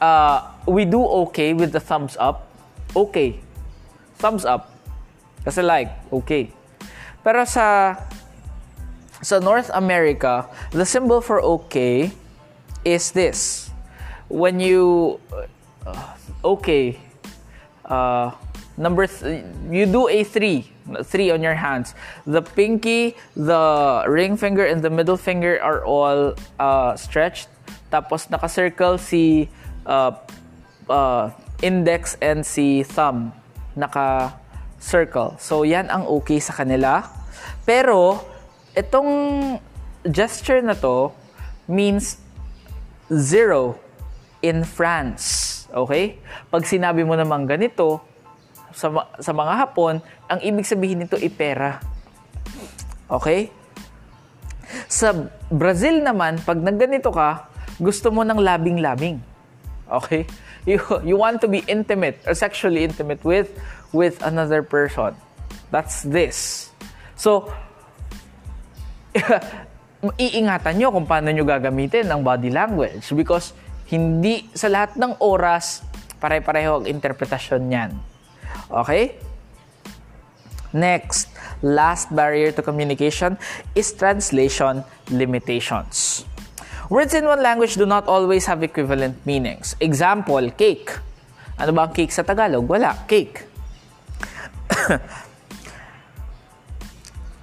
uh, 0.00 0.50
we 0.66 0.84
do 0.84 1.04
okay 1.28 1.54
with 1.54 1.70
the 1.72 1.80
thumbs 1.80 2.16
up? 2.18 2.50
Okay. 2.96 3.38
Thumbs 4.18 4.44
up. 4.44 4.74
Kasi 5.44 5.62
like, 5.62 5.92
okay. 6.10 6.50
Pero 7.22 7.44
sa 7.44 7.96
sa 9.24 9.40
North 9.40 9.72
America, 9.72 10.44
the 10.70 10.84
symbol 10.84 11.20
for 11.24 11.40
okay 11.40 12.12
is 12.84 13.12
this. 13.12 13.70
When 14.28 14.60
you 14.60 15.20
uh, 15.86 16.16
okay, 16.44 17.00
uh, 17.84 18.32
number 18.76 19.06
th- 19.06 19.44
you 19.70 19.86
do 19.86 20.08
a 20.08 20.24
three, 20.24 20.70
three 21.04 21.30
on 21.30 21.42
your 21.42 21.54
hands. 21.54 21.94
The 22.26 22.42
pinky, 22.42 23.16
the 23.36 24.04
ring 24.08 24.36
finger, 24.36 24.66
and 24.66 24.82
the 24.82 24.90
middle 24.90 25.16
finger 25.16 25.60
are 25.62 25.84
all 25.84 26.34
uh, 26.58 26.96
stretched. 26.96 27.48
Tapos 27.90 28.30
naka-circle 28.30 28.98
si 28.98 29.48
uh, 29.86 30.12
uh, 30.88 31.30
index 31.62 32.16
and 32.20 32.44
si 32.44 32.82
thumb. 32.82 33.32
Naka 33.76 34.34
circle. 34.78 35.34
So, 35.40 35.64
yan 35.64 35.88
ang 35.88 36.04
okay 36.20 36.38
sa 36.38 36.52
kanila. 36.52 37.08
Pero, 37.64 38.20
itong 38.76 39.56
gesture 40.04 40.60
na 40.60 40.76
to 40.76 41.10
means 41.64 42.20
zero 43.08 43.80
in 44.44 44.62
France. 44.62 45.64
Okay? 45.72 46.20
Pag 46.52 46.68
sinabi 46.68 47.02
mo 47.02 47.16
naman 47.16 47.48
ganito, 47.48 48.04
sa, 48.74 48.90
sa 49.22 49.32
mga 49.32 49.52
Hapon, 49.54 50.02
ang 50.26 50.40
ibig 50.42 50.66
sabihin 50.66 51.06
nito 51.06 51.14
ay 51.14 51.30
pera. 51.30 51.78
Okay? 53.06 53.48
Sa 54.90 55.30
Brazil 55.48 56.02
naman, 56.02 56.42
pag 56.42 56.58
nagganito 56.58 57.14
ka, 57.14 57.48
gusto 57.78 58.10
mo 58.10 58.26
ng 58.26 58.38
labing-labing. 58.42 59.22
Okay? 59.86 60.26
You, 60.66 60.80
you 61.06 61.14
want 61.14 61.38
to 61.44 61.48
be 61.48 61.62
intimate 61.70 62.18
or 62.26 62.34
sexually 62.34 62.82
intimate 62.82 63.22
with 63.22 63.52
with 63.94 64.18
another 64.26 64.64
person. 64.64 65.14
That's 65.70 66.02
this. 66.02 66.70
So, 67.14 67.52
iingatan 70.18 70.74
nyo 70.80 70.90
kung 70.90 71.06
paano 71.06 71.30
nyo 71.30 71.46
gagamitin 71.46 72.10
ang 72.10 72.26
body 72.26 72.50
language 72.50 73.06
because 73.14 73.54
hindi 73.88 74.48
sa 74.52 74.68
lahat 74.68 74.98
ng 74.98 75.22
oras 75.22 75.84
pare-pareho 76.18 76.82
ang 76.82 76.86
interpretasyon 76.88 77.62
niyan. 77.68 78.13
Okay? 78.74 79.14
Next, 80.74 81.30
last 81.62 82.10
barrier 82.10 82.50
to 82.50 82.62
communication 82.62 83.38
is 83.74 83.92
translation 83.94 84.82
limitations. 85.10 86.26
Words 86.90 87.14
in 87.14 87.24
one 87.24 87.40
language 87.40 87.76
do 87.76 87.86
not 87.86 88.06
always 88.10 88.44
have 88.46 88.62
equivalent 88.62 89.24
meanings. 89.24 89.76
Example, 89.80 90.50
cake. 90.50 90.90
Ano 91.56 91.72
ba 91.72 91.86
ang 91.86 91.94
cake 91.94 92.10
sa 92.10 92.26
Tagalog? 92.26 92.66
Wala, 92.66 93.06
cake. 93.06 93.46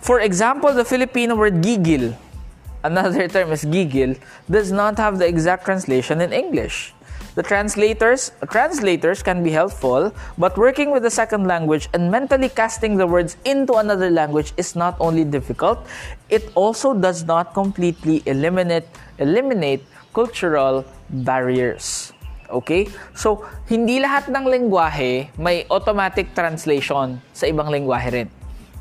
For 0.05 0.19
example, 0.19 0.73
the 0.73 0.83
Filipino 0.83 1.35
word 1.39 1.63
gigil, 1.63 2.13
another 2.83 3.27
term 3.31 3.51
is 3.55 3.63
gigil, 3.63 4.19
does 4.49 4.71
not 4.71 4.99
have 4.99 5.17
the 5.17 5.25
exact 5.25 5.65
translation 5.65 6.19
in 6.19 6.33
English. 6.33 6.93
The 7.31 7.43
translators 7.43 8.35
translators 8.51 9.23
can 9.23 9.39
be 9.39 9.55
helpful, 9.55 10.11
but 10.35 10.59
working 10.59 10.91
with 10.91 11.07
the 11.07 11.13
second 11.13 11.47
language 11.47 11.87
and 11.95 12.11
mentally 12.11 12.51
casting 12.51 12.99
the 12.99 13.07
words 13.07 13.39
into 13.47 13.79
another 13.79 14.11
language 14.11 14.51
is 14.59 14.75
not 14.75 14.99
only 14.99 15.23
difficult, 15.23 15.79
it 16.27 16.51
also 16.59 16.91
does 16.91 17.23
not 17.23 17.55
completely 17.55 18.19
eliminate 18.27 18.83
eliminate 19.15 19.87
cultural 20.11 20.83
barriers. 21.23 22.11
Okay? 22.51 22.91
So, 23.15 23.47
hindi 23.71 24.03
lahat 24.03 24.27
ng 24.27 24.43
lengguwahe 24.51 25.31
may 25.39 25.63
automatic 25.71 26.35
translation 26.35 27.23
sa 27.31 27.47
ibang 27.47 27.71
lengguwahe 27.71 28.09
rin. 28.11 28.27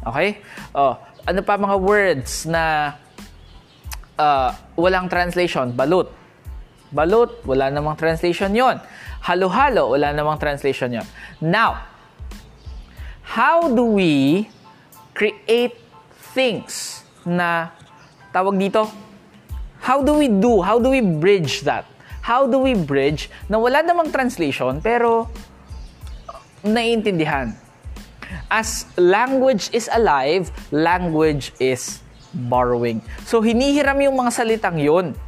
Okay? 0.03 0.43
Oh, 0.75 0.99
ano 1.23 1.41
pa 1.47 1.55
mga 1.55 1.79
words 1.79 2.51
na 2.51 2.95
uh, 4.19 4.51
walang 4.75 5.07
translation? 5.07 5.71
Balut. 5.71 6.20
Balut, 6.91 7.43
wala 7.47 7.71
namang 7.71 7.95
translation 7.95 8.51
yon. 8.51 8.83
Halo-halo, 9.23 9.95
wala 9.95 10.11
namang 10.11 10.39
translation 10.43 10.91
yon. 11.03 11.07
Now, 11.39 11.87
how 13.23 13.71
do 13.71 13.87
we 13.95 14.47
create 15.15 15.79
things 16.35 17.07
na 17.23 17.71
tawag 18.35 18.59
dito? 18.59 18.91
How 19.81 20.03
do 20.03 20.19
we 20.19 20.29
do? 20.29 20.61
How 20.61 20.83
do 20.83 20.91
we 20.91 21.01
bridge 21.01 21.63
that? 21.65 21.87
how 22.21 22.47
do 22.47 22.61
we 22.61 22.77
bridge 22.77 23.33
na 23.49 23.57
wala 23.57 23.81
namang 23.81 24.13
translation 24.13 24.79
pero 24.79 25.27
naiintindihan? 26.63 27.57
As 28.47 28.87
language 28.95 29.71
is 29.75 29.91
alive, 29.91 30.55
language 30.71 31.51
is 31.59 31.99
borrowing. 32.47 33.03
So, 33.27 33.43
hinihiram 33.43 33.99
yung 33.99 34.15
mga 34.15 34.31
salitang 34.31 34.79
yon. 34.79 35.19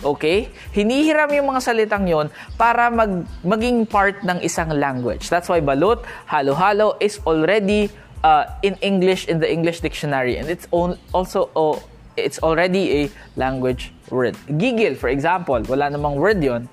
Okay? 0.00 0.50
Hinihiram 0.72 1.30
yung 1.32 1.52
mga 1.52 1.60
salitang 1.60 2.06
yon 2.08 2.26
para 2.56 2.88
mag, 2.88 3.24
maging 3.44 3.84
part 3.84 4.20
ng 4.24 4.40
isang 4.40 4.72
language. 4.72 5.28
That's 5.28 5.48
why 5.48 5.60
balut, 5.60 6.02
halo-halo 6.26 6.96
is 7.00 7.20
already 7.24 7.92
uh, 8.24 8.44
in 8.62 8.76
English 8.80 9.28
in 9.28 9.40
the 9.40 9.48
English 9.48 9.80
dictionary 9.80 10.36
and 10.36 10.48
it's 10.48 10.68
on, 10.70 10.96
also 11.12 11.48
oh, 11.56 11.80
it's 12.16 12.40
already 12.42 13.04
a 13.04 13.10
language 13.36 13.92
word. 14.10 14.36
Gigil, 14.48 14.96
for 14.96 15.08
example, 15.08 15.60
wala 15.64 15.88
namang 15.88 16.16
word 16.16 16.42
yon 16.42 16.68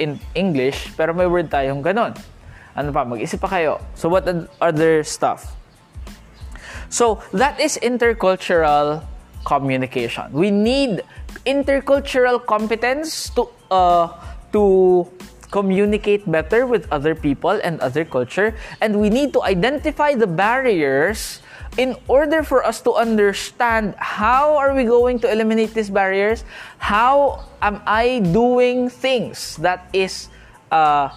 in 0.00 0.16
English, 0.32 0.96
pero 0.96 1.12
may 1.12 1.28
word 1.28 1.52
tayong 1.52 1.84
ganon. 1.84 2.16
Ano 2.72 2.88
pa? 2.94 3.04
Mag-isip 3.04 3.42
pa 3.42 3.50
kayo. 3.52 3.82
So, 3.92 4.08
what 4.08 4.24
other 4.62 5.04
stuff? 5.04 5.52
So, 6.88 7.20
that 7.36 7.60
is 7.60 7.76
intercultural 7.82 9.04
communication. 9.44 10.32
We 10.32 10.50
need 10.50 11.02
intercultural 11.46 12.44
competence 12.44 13.30
to 13.36 13.48
uh, 13.70 14.08
to 14.52 15.06
communicate 15.50 16.30
better 16.30 16.66
with 16.66 16.86
other 16.92 17.14
people 17.14 17.58
and 17.64 17.80
other 17.80 18.04
culture 18.04 18.54
and 18.80 18.94
we 19.00 19.10
need 19.10 19.32
to 19.34 19.42
identify 19.42 20.14
the 20.14 20.26
barriers 20.26 21.42
in 21.78 21.96
order 22.06 22.42
for 22.42 22.64
us 22.64 22.80
to 22.82 22.94
understand 22.94 23.94
how 23.98 24.56
are 24.56 24.74
we 24.74 24.84
going 24.84 25.18
to 25.18 25.30
eliminate 25.30 25.74
these 25.74 25.90
barriers, 25.90 26.44
how 26.78 27.46
am 27.62 27.82
I 27.86 28.20
doing 28.30 28.90
things 28.90 29.56
that 29.58 29.90
is 29.92 30.28
uh, 30.70 31.10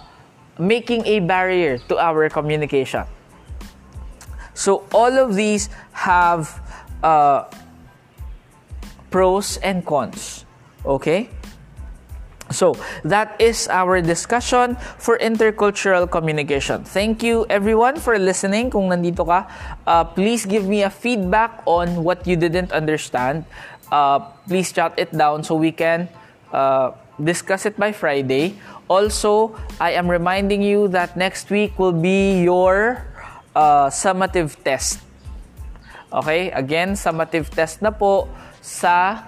making 0.58 1.06
a 1.06 1.20
barrier 1.20 1.78
to 1.88 1.98
our 1.98 2.28
communication. 2.28 3.04
So 4.54 4.86
all 4.94 5.18
of 5.18 5.34
these 5.34 5.68
have 5.92 6.62
uh, 7.02 7.50
pros 9.14 9.62
and 9.62 9.86
cons. 9.86 10.42
Okay? 10.82 11.30
So, 12.50 12.74
that 13.06 13.38
is 13.38 13.70
our 13.70 14.02
discussion 14.02 14.74
for 14.98 15.16
intercultural 15.22 16.10
communication. 16.10 16.82
Thank 16.82 17.22
you 17.22 17.46
everyone 17.46 18.02
for 18.02 18.18
listening. 18.18 18.74
Kung 18.74 18.90
nandito 18.90 19.22
ka, 19.22 19.46
uh, 19.86 20.04
please 20.04 20.44
give 20.44 20.66
me 20.66 20.82
a 20.82 20.90
feedback 20.90 21.62
on 21.64 22.02
what 22.02 22.26
you 22.26 22.34
didn't 22.34 22.74
understand. 22.74 23.46
Uh, 23.88 24.18
please 24.50 24.74
jot 24.74 24.98
it 24.98 25.14
down 25.14 25.46
so 25.46 25.54
we 25.54 25.70
can 25.70 26.10
uh, 26.50 26.90
discuss 27.22 27.64
it 27.64 27.78
by 27.78 27.94
Friday. 27.94 28.58
Also, 28.90 29.54
I 29.78 29.94
am 29.94 30.10
reminding 30.10 30.60
you 30.60 30.90
that 30.90 31.16
next 31.16 31.48
week 31.54 31.78
will 31.78 31.96
be 31.96 32.42
your 32.42 33.06
uh, 33.54 33.88
summative 33.88 34.58
test. 34.66 35.00
Okay? 36.12 36.50
Again, 36.50 36.92
summative 36.92 37.48
test 37.48 37.80
na 37.80 37.94
po 37.94 38.28
sa 38.64 39.20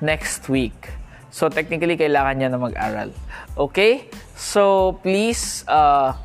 next 0.00 0.48
week. 0.48 0.96
So, 1.28 1.52
technically, 1.52 2.00
kailangan 2.00 2.40
niya 2.40 2.48
na 2.48 2.56
mag-aral. 2.56 3.12
Okay? 3.56 4.08
So, 4.32 4.96
please, 5.04 5.64
uh, 5.68 6.16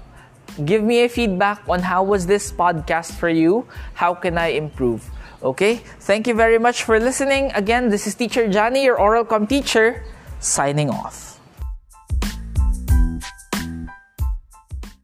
give 0.63 0.79
me 0.83 1.03
a 1.03 1.09
feedback 1.11 1.59
on 1.67 1.83
how 1.83 2.07
was 2.07 2.23
this 2.23 2.51
podcast 2.51 3.19
for 3.19 3.27
you? 3.27 3.67
How 3.99 4.15
can 4.15 4.39
I 4.39 4.55
improve? 4.55 5.03
Okay? 5.43 5.83
Thank 6.07 6.27
you 6.27 6.35
very 6.35 6.57
much 6.59 6.83
for 6.83 6.99
listening. 6.99 7.51
Again, 7.51 7.91
this 7.91 8.07
is 8.07 8.15
Teacher 8.15 8.47
Johnny, 8.47 8.87
your 8.87 8.99
oral 8.99 9.27
com 9.27 9.47
teacher, 9.47 10.03
signing 10.39 10.89
off. 10.89 11.36